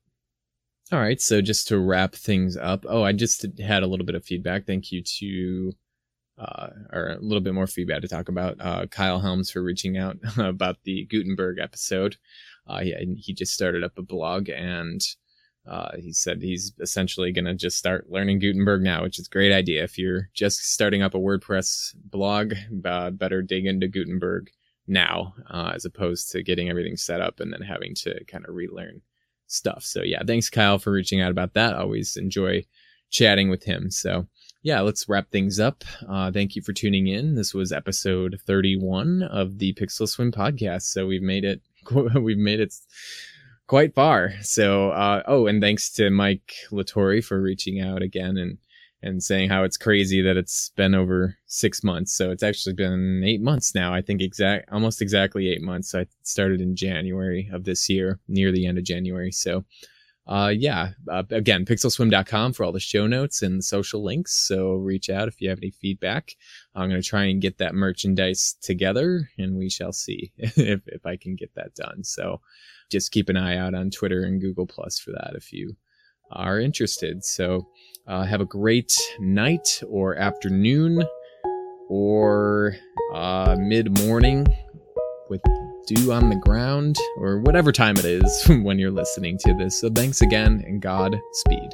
All 0.91 0.99
right, 0.99 1.19
so 1.19 1.41
just 1.41 1.67
to 1.69 1.79
wrap 1.79 2.13
things 2.13 2.55
up. 2.57 2.85
Oh, 2.87 3.01
I 3.01 3.11
just 3.11 3.45
had 3.59 3.81
a 3.81 3.87
little 3.87 4.05
bit 4.05 4.15
of 4.15 4.23
feedback. 4.23 4.67
Thank 4.67 4.91
you 4.91 5.01
to 5.01 5.73
uh, 6.37 6.67
or 6.91 7.11
a 7.11 7.19
little 7.19 7.41
bit 7.41 7.53
more 7.53 7.67
feedback 7.67 8.01
to 8.01 8.07
talk 8.07 8.29
about. 8.29 8.57
Uh, 8.59 8.85
Kyle 8.87 9.19
Helms 9.19 9.49
for 9.49 9.63
reaching 9.63 9.97
out 9.97 10.17
about 10.37 10.77
the 10.83 11.05
Gutenberg 11.05 11.59
episode. 11.59 12.17
Uh, 12.67 12.81
he, 12.81 13.15
he 13.17 13.33
just 13.33 13.53
started 13.53 13.83
up 13.83 13.97
a 13.97 14.01
blog 14.01 14.49
and 14.49 15.01
uh, 15.67 15.91
he 15.97 16.13
said 16.13 16.41
he's 16.41 16.73
essentially 16.79 17.31
going 17.31 17.45
to 17.45 17.55
just 17.55 17.77
start 17.77 18.09
learning 18.09 18.39
Gutenberg 18.39 18.81
now, 18.81 19.01
which 19.03 19.17
is 19.17 19.27
a 19.27 19.31
great 19.31 19.51
idea. 19.51 19.83
If 19.83 19.97
you're 19.97 20.29
just 20.33 20.71
starting 20.71 21.01
up 21.01 21.15
a 21.15 21.19
WordPress 21.19 21.95
blog, 21.95 22.53
uh, 22.83 23.09
better 23.11 23.41
dig 23.41 23.65
into 23.65 23.87
Gutenberg 23.87 24.51
now 24.87 25.33
uh, 25.49 25.71
as 25.73 25.85
opposed 25.85 26.29
to 26.31 26.43
getting 26.43 26.69
everything 26.69 26.97
set 26.97 27.21
up 27.21 27.39
and 27.39 27.51
then 27.51 27.61
having 27.61 27.95
to 27.95 28.23
kind 28.25 28.45
of 28.47 28.53
relearn 28.53 29.01
stuff. 29.47 29.83
So 29.83 30.03
yeah, 30.03 30.21
thanks 30.25 30.49
Kyle 30.49 30.79
for 30.79 30.91
reaching 30.91 31.21
out 31.21 31.31
about 31.31 31.53
that. 31.53 31.75
always 31.75 32.17
enjoy 32.17 32.65
chatting 33.09 33.49
with 33.49 33.63
him. 33.63 33.89
So 33.91 34.27
yeah, 34.63 34.81
let's 34.81 35.07
wrap 35.07 35.29
things 35.29 35.59
up. 35.59 35.83
Uh, 36.09 36.31
thank 36.31 36.55
you 36.55 36.61
for 36.61 36.73
tuning 36.73 37.07
in. 37.07 37.35
This 37.35 37.53
was 37.53 37.71
episode 37.71 38.39
31 38.47 39.23
of 39.23 39.59
the 39.59 39.73
Pixel 39.73 40.07
Swim 40.07 40.31
podcast. 40.31 40.83
So 40.83 41.05
we've 41.05 41.21
made 41.21 41.45
it, 41.45 41.61
we've 42.19 42.37
made 42.37 42.59
it 42.59 42.73
quite 43.67 43.93
far. 43.93 44.33
So, 44.41 44.89
uh, 44.89 45.21
oh, 45.27 45.47
and 45.47 45.61
thanks 45.61 45.91
to 45.93 46.09
Mike 46.09 46.53
Latore 46.71 47.23
for 47.23 47.41
reaching 47.41 47.79
out 47.79 48.01
again 48.01 48.37
and, 48.37 48.57
and 49.01 49.21
saying 49.21 49.49
how 49.49 49.63
it's 49.63 49.77
crazy 49.77 50.21
that 50.21 50.37
it's 50.37 50.69
been 50.75 50.95
over 50.95 51.37
six 51.45 51.83
months. 51.83 52.15
So 52.15 52.31
it's 52.31 52.43
actually 52.43 52.73
been 52.73 53.23
eight 53.23 53.41
months 53.41 53.75
now. 53.75 53.93
I 53.93 54.01
think 54.01 54.21
exact, 54.21 54.71
almost 54.71 55.01
exactly 55.01 55.49
eight 55.49 55.61
months. 55.61 55.93
I 55.93 56.07
started 56.23 56.61
in 56.61 56.75
January 56.75 57.49
of 57.53 57.63
this 57.65 57.87
year, 57.89 58.19
near 58.27 58.51
the 58.51 58.65
end 58.65 58.77
of 58.77 58.83
January. 58.83 59.31
So, 59.31 59.63
uh, 60.27 60.51
yeah, 60.57 60.91
uh, 61.07 61.23
again, 61.29 61.65
pixelswim.com 61.65 62.53
for 62.53 62.63
all 62.63 62.71
the 62.71 62.79
show 62.79 63.05
notes 63.05 63.43
and 63.43 63.63
social 63.63 64.03
links. 64.03 64.33
So 64.47 64.73
reach 64.73 65.09
out 65.09 65.27
if 65.27 65.39
you 65.39 65.49
have 65.49 65.59
any 65.59 65.69
feedback. 65.69 66.35
I'm 66.73 66.89
going 66.89 67.01
to 67.01 67.07
try 67.07 67.25
and 67.25 67.41
get 67.41 67.59
that 67.59 67.75
merchandise 67.75 68.55
together 68.61 69.29
and 69.37 69.55
we 69.55 69.69
shall 69.69 69.93
see 69.93 70.31
if, 70.37 70.81
if 70.87 71.05
I 71.05 71.15
can 71.15 71.35
get 71.35 71.53
that 71.55 71.75
done. 71.75 72.03
So 72.03 72.41
just 72.89 73.11
keep 73.11 73.29
an 73.29 73.37
eye 73.37 73.57
out 73.57 73.75
on 73.75 73.91
Twitter 73.91 74.23
and 74.23 74.41
Google 74.41 74.65
Plus 74.65 74.97
for 74.97 75.11
that 75.11 75.33
if 75.35 75.53
you 75.53 75.75
are 76.31 76.59
interested. 76.59 77.23
So 77.23 77.67
uh, 78.07 78.23
have 78.23 78.41
a 78.41 78.45
great 78.45 78.93
night 79.19 79.81
or 79.87 80.15
afternoon 80.15 81.03
or 81.89 82.75
uh, 83.13 83.55
mid 83.59 83.97
morning 83.99 84.45
with 85.29 85.41
dew 85.87 86.11
on 86.11 86.29
the 86.29 86.35
ground, 86.35 86.97
or 87.17 87.39
whatever 87.39 87.71
time 87.71 87.95
it 87.97 88.05
is 88.05 88.45
when 88.63 88.79
you're 88.79 88.91
listening 88.91 89.37
to 89.39 89.53
this. 89.53 89.79
So 89.79 89.89
thanks 89.89 90.21
again, 90.21 90.63
and 90.65 90.81
Godspeed. 90.81 91.71